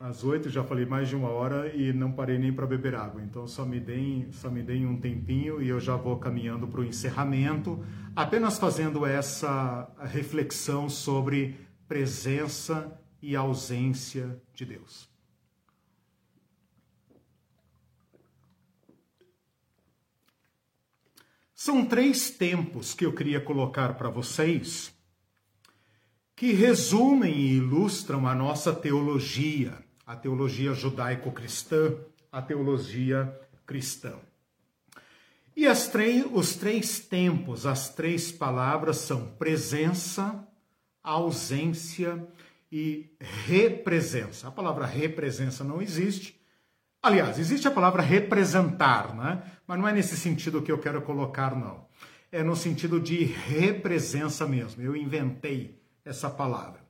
[0.00, 3.22] às oito, já falei mais de uma hora e não parei nem para beber água.
[3.22, 6.80] Então só me deem, só me deem um tempinho e eu já vou caminhando para
[6.80, 7.84] o encerramento,
[8.14, 15.08] apenas fazendo essa reflexão sobre presença e ausência de Deus.
[21.54, 24.96] São três tempos que eu queria colocar para vocês
[26.36, 31.96] que resumem e ilustram a nossa teologia, a teologia judaico-cristã,
[32.30, 33.36] a teologia
[33.66, 34.14] cristã.
[35.56, 35.66] E
[36.32, 40.47] os três tempos, as três palavras são presença,
[41.02, 42.26] ausência
[42.70, 44.48] e represença.
[44.48, 46.38] A palavra represença não existe.
[47.02, 49.42] Aliás, existe a palavra representar, né?
[49.66, 51.86] Mas não é nesse sentido que eu quero colocar, não.
[52.30, 54.82] É no sentido de represença mesmo.
[54.82, 56.86] Eu inventei essa palavra.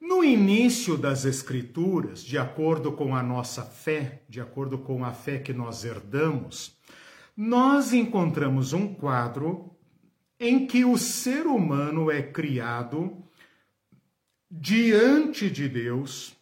[0.00, 5.38] No início das Escrituras, de acordo com a nossa fé, de acordo com a fé
[5.38, 6.76] que nós herdamos,
[7.36, 9.71] nós encontramos um quadro
[10.42, 13.16] em que o ser humano é criado
[14.50, 16.36] diante de Deus,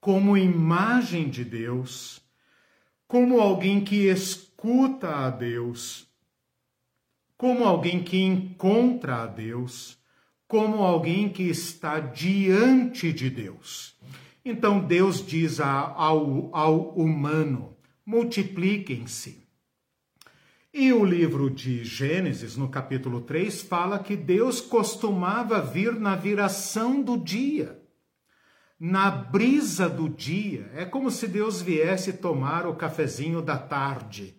[0.00, 2.22] como imagem de Deus,
[3.06, 6.08] como alguém que escuta a Deus,
[7.36, 9.98] como alguém que encontra a Deus,
[10.48, 13.94] como alguém que está diante de Deus.
[14.42, 19.45] Então Deus diz ao, ao humano: multipliquem-se.
[20.78, 27.00] E o livro de Gênesis, no capítulo 3, fala que Deus costumava vir na viração
[27.00, 27.80] do dia
[28.78, 30.70] na brisa do dia.
[30.74, 34.36] É como se Deus viesse tomar o cafezinho da tarde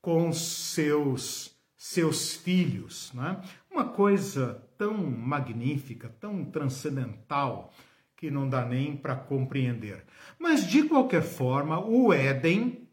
[0.00, 3.40] com seus seus filhos, né?
[3.70, 7.72] Uma coisa tão magnífica, tão transcendental
[8.16, 10.04] que não dá nem para compreender.
[10.38, 12.87] Mas de qualquer forma, o Éden,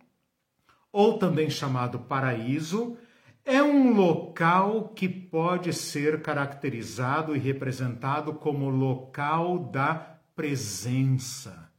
[0.96, 2.96] ou também chamado paraíso,
[3.44, 9.94] é um local que pode ser caracterizado e representado como local da
[10.34, 11.70] presença,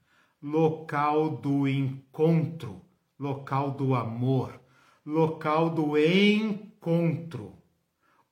[0.43, 2.83] local do encontro,
[3.19, 4.61] local do amor,
[5.03, 7.55] local do encontro.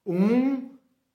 [0.04, 0.74] Um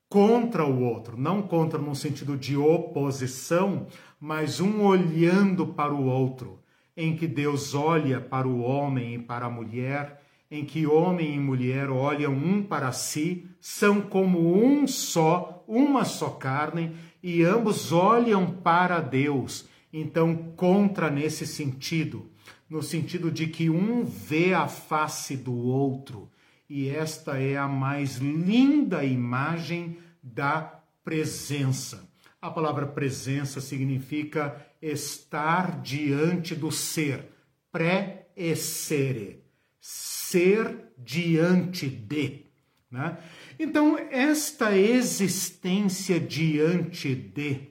[0.09, 3.85] contra o outro, não contra no sentido de oposição,
[4.19, 6.58] mas um olhando para o outro,
[6.99, 10.21] em que Deus olha para o homem e para a mulher,
[10.51, 16.31] em que homem e mulher olham um para si, são como um só, uma só
[16.31, 16.91] carne
[17.23, 19.65] e ambos olham para Deus.
[19.93, 22.29] Então, contra nesse sentido,
[22.69, 26.29] no sentido de que um vê a face do outro.
[26.69, 32.09] E esta é a mais linda imagem da presença.
[32.41, 37.25] A palavra presença significa estar diante do ser,
[37.71, 39.43] pré-essere,
[39.79, 42.45] ser diante de.
[42.89, 43.17] Né?
[43.59, 47.69] Então, esta existência diante de,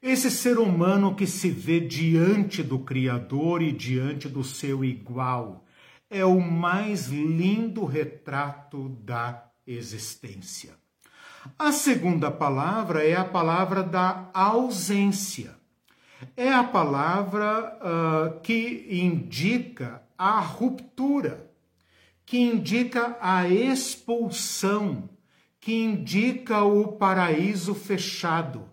[0.00, 5.66] esse ser humano que se vê diante do Criador e diante do seu igual,
[6.08, 10.74] é o mais lindo retrato da existência.
[11.58, 15.55] A segunda palavra é a palavra da ausência.
[16.36, 21.50] É a palavra uh, que indica a ruptura,
[22.24, 25.08] que indica a expulsão,
[25.60, 28.64] que indica o paraíso fechado,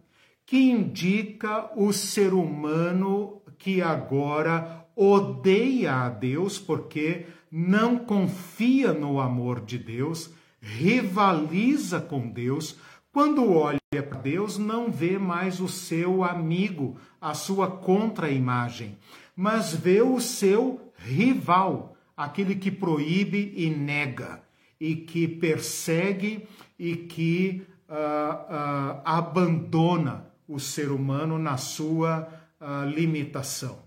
[0.45, 9.61] que indica o ser humano que agora odeia a Deus porque não confia no amor
[9.61, 12.78] de Deus, rivaliza com Deus,
[13.14, 13.80] quando olha
[14.10, 18.98] para Deus, não vê mais o seu amigo, a sua contra-imagem,
[19.35, 24.41] mas vê o seu rival, aquele que proíbe e nega,
[24.80, 32.27] e que persegue e que uh, uh, abandona o ser humano na sua
[32.60, 33.77] uh, limitação.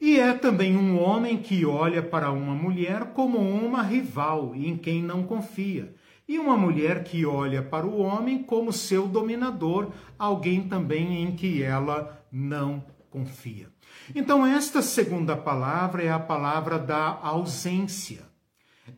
[0.00, 5.02] E é também um homem que olha para uma mulher como uma rival em quem
[5.02, 5.94] não confia.
[6.30, 11.60] E uma mulher que olha para o homem como seu dominador, alguém também em que
[11.60, 13.68] ela não confia.
[14.14, 18.22] Então, esta segunda palavra é a palavra da ausência,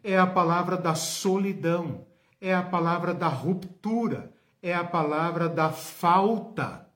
[0.04, 2.06] é a palavra da solidão,
[2.38, 4.30] é a palavra da ruptura,
[4.62, 6.86] é a palavra da falta.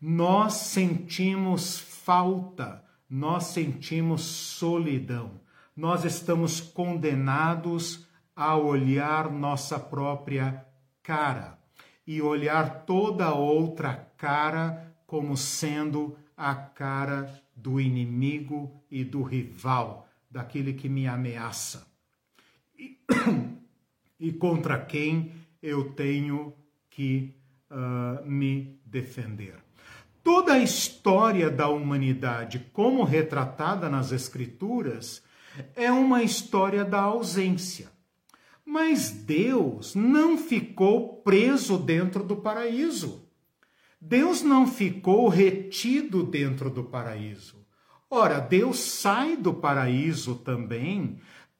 [0.00, 5.40] Nós sentimos falta, nós sentimos solidão,
[5.76, 8.05] nós estamos condenados
[8.36, 10.64] a olhar nossa própria
[11.02, 11.58] cara
[12.06, 20.74] e olhar toda outra cara como sendo a cara do inimigo e do rival, daquele
[20.74, 21.86] que me ameaça.
[22.78, 22.98] E,
[24.20, 25.32] e contra quem
[25.62, 26.52] eu tenho
[26.90, 27.34] que
[27.70, 29.54] uh, me defender.
[30.22, 35.22] Toda a história da humanidade, como retratada nas Escrituras,
[35.74, 37.95] é uma história da ausência.
[38.66, 43.24] Mas Deus não ficou preso dentro do paraíso.
[44.00, 47.64] Deus não ficou retido dentro do paraíso.
[48.10, 51.18] Ora, Deus sai do paraíso também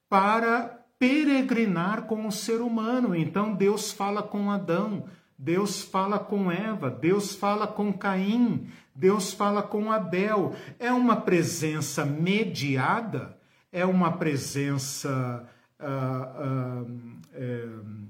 [0.08, 3.14] para peregrinar com o ser humano.
[3.14, 5.04] Então Deus fala com Adão,
[5.38, 10.54] Deus fala com Eva, Deus fala com Caim, Deus fala com Abel.
[10.78, 13.36] É uma presença mediada,
[13.70, 15.48] é uma presença.
[15.78, 16.90] Uh, uh,
[17.34, 18.06] uh,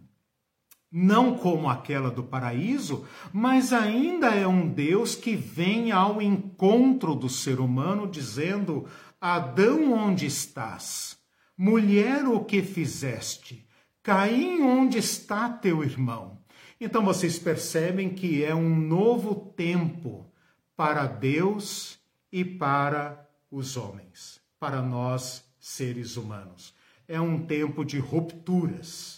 [0.91, 7.29] não como aquela do paraíso, mas ainda é um Deus que vem ao encontro do
[7.29, 8.87] ser humano, dizendo:
[9.21, 11.19] Adão, onde estás?
[11.57, 13.67] Mulher, o que fizeste?
[14.03, 16.39] Caim, onde está teu irmão?
[16.81, 20.31] Então vocês percebem que é um novo tempo
[20.77, 21.99] para Deus
[22.31, 26.76] e para os homens, para nós seres humanos.
[27.09, 29.17] É um tempo de rupturas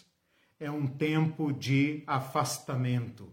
[0.60, 3.32] é um tempo de afastamento,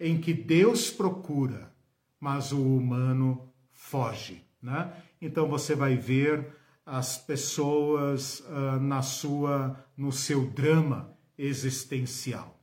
[0.00, 1.72] em que Deus procura,
[2.18, 4.42] mas o humano foge.
[4.60, 4.90] Né?
[5.20, 6.46] Então você vai ver
[6.84, 12.58] as pessoas uh, na sua, no seu drama existencial.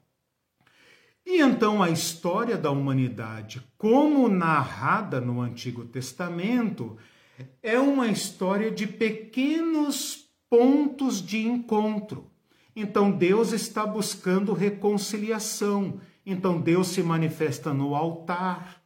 [1.25, 6.97] E então a história da humanidade, como narrada no Antigo Testamento,
[7.61, 12.29] é uma história de pequenos pontos de encontro
[12.81, 15.99] então Deus está buscando reconciliação.
[16.25, 18.81] Então Deus se manifesta no altar,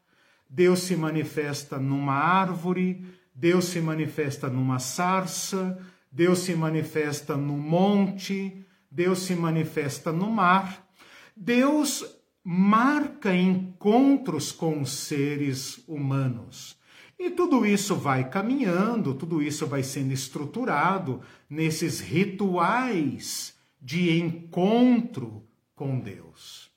[0.49, 5.77] Deus se manifesta numa árvore, Deus se manifesta numa sarça,
[6.11, 10.87] Deus se manifesta no monte, Deus se manifesta no mar.
[11.35, 12.03] Deus
[12.43, 16.77] marca encontros com os seres humanos.
[17.19, 25.43] E tudo isso vai caminhando, tudo isso vai sendo estruturado nesses rituais de encontro
[25.75, 26.71] com Deus.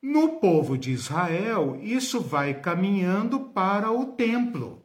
[0.00, 4.84] No povo de Israel, isso vai caminhando para o templo.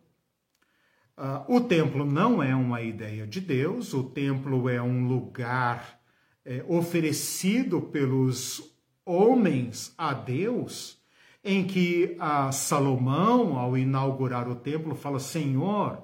[1.16, 6.02] Uh, o templo não é uma ideia de Deus, o templo é um lugar
[6.44, 11.03] é, oferecido pelos homens a Deus,
[11.44, 12.18] em que
[12.52, 16.02] Salomão, ao inaugurar o templo, fala: Senhor,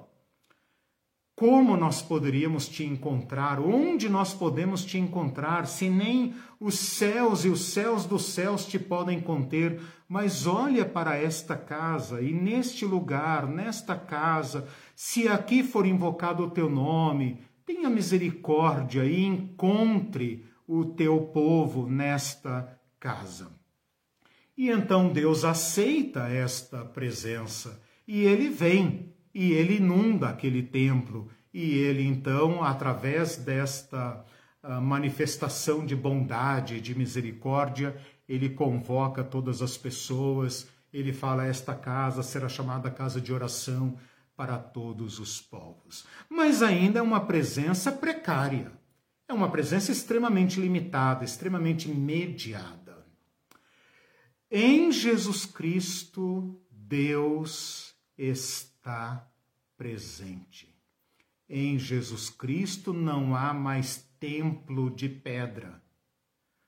[1.40, 3.58] como nós poderíamos te encontrar?
[3.58, 5.66] Onde nós podemos te encontrar?
[5.66, 9.80] Se nem os céus e os céus dos céus te podem conter.
[10.06, 16.50] Mas olha para esta casa e neste lugar, nesta casa, se aqui for invocado o
[16.50, 23.59] teu nome, tenha misericórdia e encontre o teu povo nesta casa.
[24.60, 31.30] E então Deus aceita esta presença e ele vem e ele inunda aquele templo.
[31.50, 34.22] E ele, então, através desta
[34.62, 37.96] uh, manifestação de bondade, de misericórdia,
[38.28, 43.96] ele convoca todas as pessoas, ele fala: Esta casa será chamada casa de oração
[44.36, 46.04] para todos os povos.
[46.28, 48.70] Mas ainda é uma presença precária,
[49.26, 52.79] é uma presença extremamente limitada, extremamente mediada.
[54.52, 59.24] Em Jesus Cristo, Deus está
[59.76, 60.74] presente.
[61.48, 65.80] Em Jesus Cristo não há mais templo de pedra.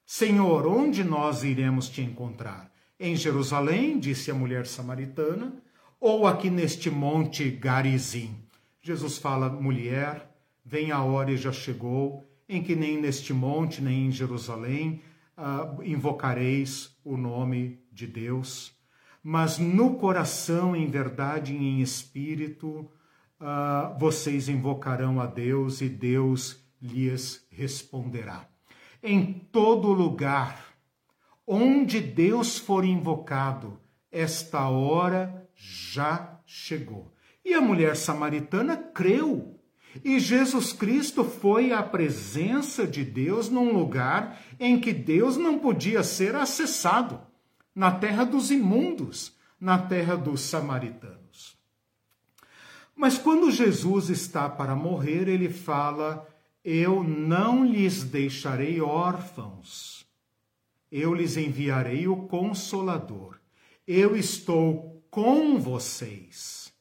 [0.07, 2.73] Senhor, onde nós iremos te encontrar?
[3.01, 5.53] Em Jerusalém, disse a mulher samaritana,
[5.99, 8.37] ou aqui neste monte Garizim?
[8.81, 10.33] Jesus fala, mulher,
[10.65, 15.03] vem a hora e já chegou, em que nem neste monte, nem em Jerusalém
[15.37, 18.77] uh, invocareis o nome de Deus,
[19.23, 22.91] mas no coração, em verdade e em espírito,
[23.41, 28.49] uh, vocês invocarão a Deus e Deus lhes responderá.
[29.03, 30.74] Em todo lugar
[31.47, 33.81] onde Deus for invocado,
[34.11, 37.12] esta hora já chegou.
[37.45, 39.59] E a mulher samaritana creu.
[40.05, 46.02] E Jesus Cristo foi à presença de Deus num lugar em que Deus não podia
[46.02, 47.20] ser acessado
[47.74, 51.56] na terra dos imundos, na terra dos samaritanos.
[52.97, 56.27] Mas quando Jesus está para morrer, ele fala:
[56.64, 60.06] Eu não lhes deixarei órfãos,
[60.90, 63.39] eu lhes enviarei o Consolador.
[63.86, 66.73] Eu estou com vocês,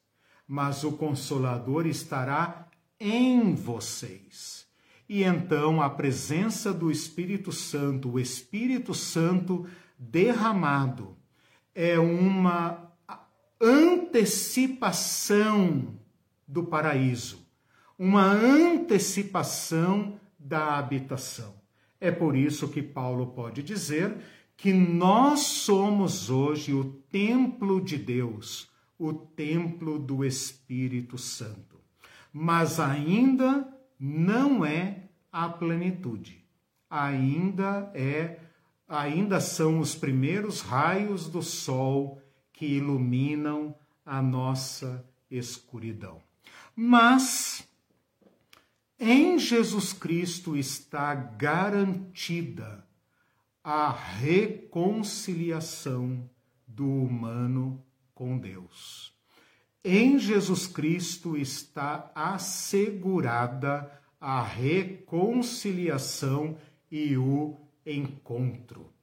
[0.47, 2.67] mas o Consolador estará
[3.01, 4.67] em vocês.
[5.09, 9.65] E então a presença do Espírito Santo, o Espírito Santo
[9.97, 11.17] derramado
[11.73, 12.93] é uma
[13.59, 15.97] antecipação
[16.47, 17.39] do paraíso,
[17.97, 21.55] uma antecipação da habitação.
[21.99, 24.15] É por isso que Paulo pode dizer
[24.55, 31.70] que nós somos hoje o templo de Deus, o templo do Espírito Santo.
[32.31, 33.67] Mas ainda
[33.99, 36.43] não é a plenitude.
[36.89, 38.39] Ainda é
[38.87, 42.21] ainda são os primeiros raios do sol
[42.51, 43.73] que iluminam
[44.05, 46.21] a nossa escuridão.
[46.75, 47.65] Mas
[48.99, 52.85] em Jesus Cristo está garantida
[53.63, 56.29] a reconciliação
[56.67, 57.81] do humano
[58.13, 59.10] com Deus.
[59.83, 66.55] Em Jesus Cristo está assegurada a reconciliação
[66.91, 68.93] e o encontro.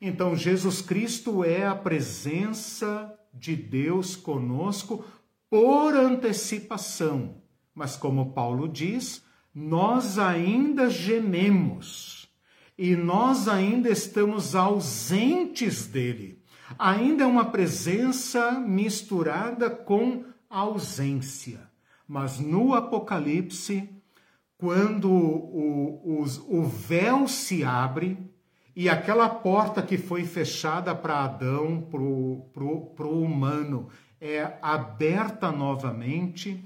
[0.00, 5.04] Então, Jesus Cristo é a presença de Deus conosco
[5.50, 7.42] por antecipação.
[7.74, 12.30] Mas, como Paulo diz, nós ainda gememos
[12.78, 16.39] e nós ainda estamos ausentes dele.
[16.78, 21.60] Ainda é uma presença misturada com ausência.
[22.06, 23.88] Mas no Apocalipse,
[24.58, 28.18] quando o, o, véu se abre
[28.74, 33.88] e aquela porta que foi fechada para Adão, para o humano,
[34.20, 36.62] é aberta novamente,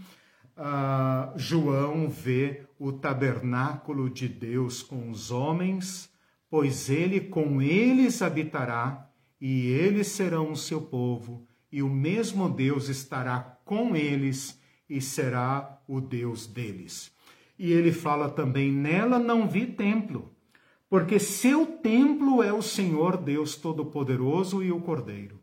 [0.56, 6.10] uh, João vê o tabernáculo de Deus com os homens,
[6.50, 9.08] pois ele com eles habitará,
[9.40, 15.80] e eles serão o seu povo, e o mesmo Deus estará com eles e será
[15.88, 17.12] o Deus deles.
[17.58, 20.32] E ele fala também: Nela não vi templo,
[20.88, 25.40] porque seu templo é o Senhor Deus Todo-Poderoso e o Cordeiro.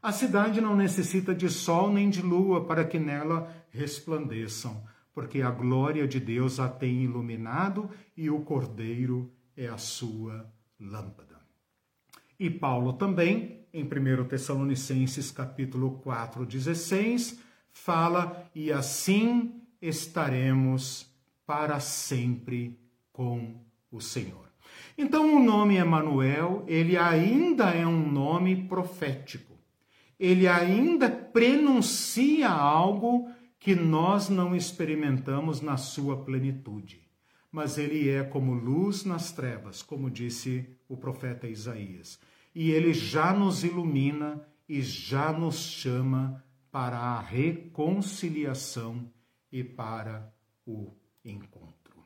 [0.00, 4.82] A cidade não necessita de sol nem de lua para que nela resplandeçam,
[5.12, 10.48] porque a glória de Deus a tem iluminado e o Cordeiro é a sua
[10.78, 11.27] lâmpada.
[12.38, 17.40] E Paulo também, em 1 Tessalonicenses capítulo 4, 16,
[17.72, 21.06] fala: "E assim estaremos
[21.46, 22.78] para sempre
[23.12, 23.54] com
[23.90, 24.48] o Senhor.
[24.96, 29.56] Então o nome Emanuel, ele ainda é um nome profético.
[30.18, 37.00] Ele ainda prenuncia algo que nós não experimentamos na sua plenitude.
[37.50, 42.18] Mas ele é como luz nas trevas, como disse o profeta Isaías.
[42.54, 49.10] E ele já nos ilumina e já nos chama para a reconciliação
[49.50, 50.32] e para
[50.66, 50.92] o
[51.24, 52.04] encontro.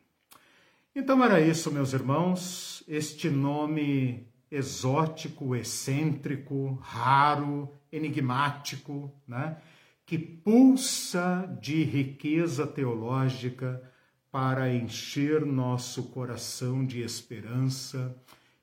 [0.95, 9.57] Então era isso, meus irmãos, este nome exótico, excêntrico, raro, enigmático, né?
[10.05, 13.83] que pulsa de riqueza teológica
[14.31, 18.15] para encher nosso coração de esperança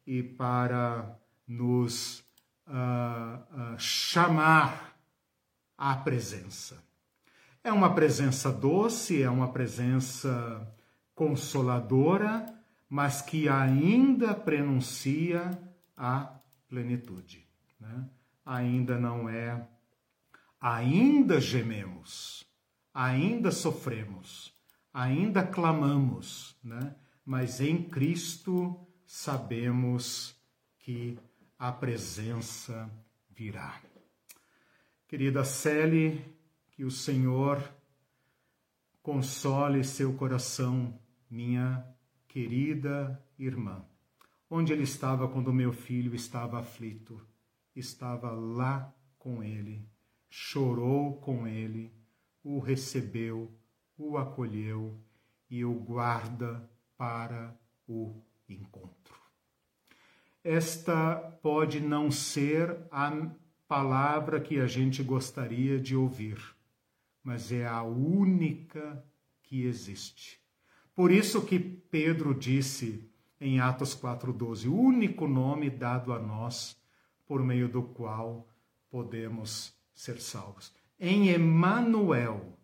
[0.05, 1.17] e para
[1.49, 2.19] nos
[2.67, 4.95] uh, uh, chamar
[5.75, 6.81] à presença.
[7.63, 10.71] É uma presença doce, é uma presença
[11.15, 12.45] consoladora,
[12.87, 15.59] mas que ainda prenuncia
[15.97, 17.45] a plenitude.
[17.79, 18.07] Né?
[18.45, 19.67] Ainda não é,
[20.61, 22.45] ainda gememos,
[22.93, 24.53] ainda sofremos,
[24.93, 26.95] ainda clamamos, né?
[27.25, 30.35] mas em Cristo sabemos
[30.79, 31.17] que
[31.59, 32.89] a presença
[33.29, 33.81] virá.
[35.05, 36.25] Querida Célie,
[36.71, 37.61] que o Senhor
[39.03, 40.97] console seu coração,
[41.29, 41.85] minha
[42.29, 43.85] querida irmã.
[44.49, 47.19] Onde ele estava quando meu filho estava aflito?
[47.75, 49.85] Estava lá com ele,
[50.29, 51.93] chorou com ele,
[52.41, 53.53] o recebeu,
[53.97, 54.97] o acolheu
[55.49, 57.53] e o guarda para
[57.85, 58.98] o encontro.
[60.51, 61.13] Esta
[61.43, 63.29] pode não ser a
[63.67, 66.39] palavra que a gente gostaria de ouvir,
[67.23, 69.05] mas é a única
[69.43, 70.41] que existe.
[70.95, 73.07] Por isso que Pedro disse
[73.39, 76.75] em Atos 4:12, o único nome dado a nós
[77.27, 78.47] por meio do qual
[78.89, 80.73] podemos ser salvos.
[80.99, 82.57] Em Emanuel,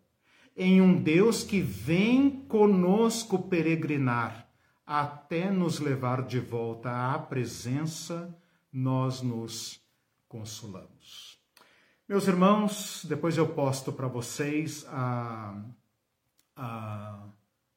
[0.56, 4.45] em um Deus que vem conosco peregrinar
[4.86, 8.34] até nos levar de volta à presença,
[8.72, 9.80] nós nos
[10.28, 11.38] consolamos.
[12.08, 15.60] Meus irmãos, depois eu posto para vocês a,
[16.54, 17.26] a,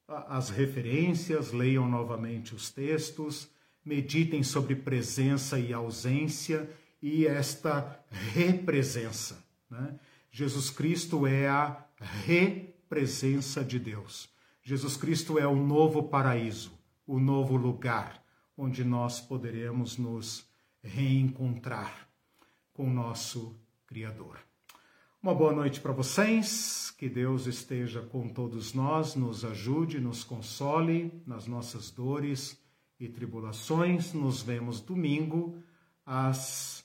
[0.06, 3.50] a, as referências, leiam novamente os textos,
[3.84, 6.70] meditem sobre presença e ausência
[7.02, 9.42] e esta represença.
[9.68, 9.98] Né?
[10.30, 14.28] Jesus Cristo é a represença de Deus.
[14.62, 16.70] Jesus Cristo é o novo paraíso,
[17.10, 18.24] o novo lugar
[18.56, 20.48] onde nós poderemos nos
[20.80, 22.08] reencontrar
[22.72, 24.38] com o nosso Criador.
[25.20, 31.20] Uma boa noite para vocês, que Deus esteja com todos nós, nos ajude, nos console
[31.26, 32.56] nas nossas dores
[33.00, 34.12] e tribulações.
[34.12, 35.60] Nos vemos domingo
[36.06, 36.84] às,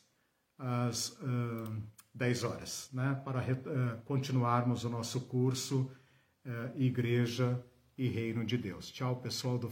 [0.58, 1.84] às uh,
[2.16, 5.82] 10 horas, né, para uh, continuarmos o nosso curso
[6.44, 7.64] uh, Igreja
[7.98, 8.92] e Reino de Deus.
[8.92, 9.64] Tchau, pessoal do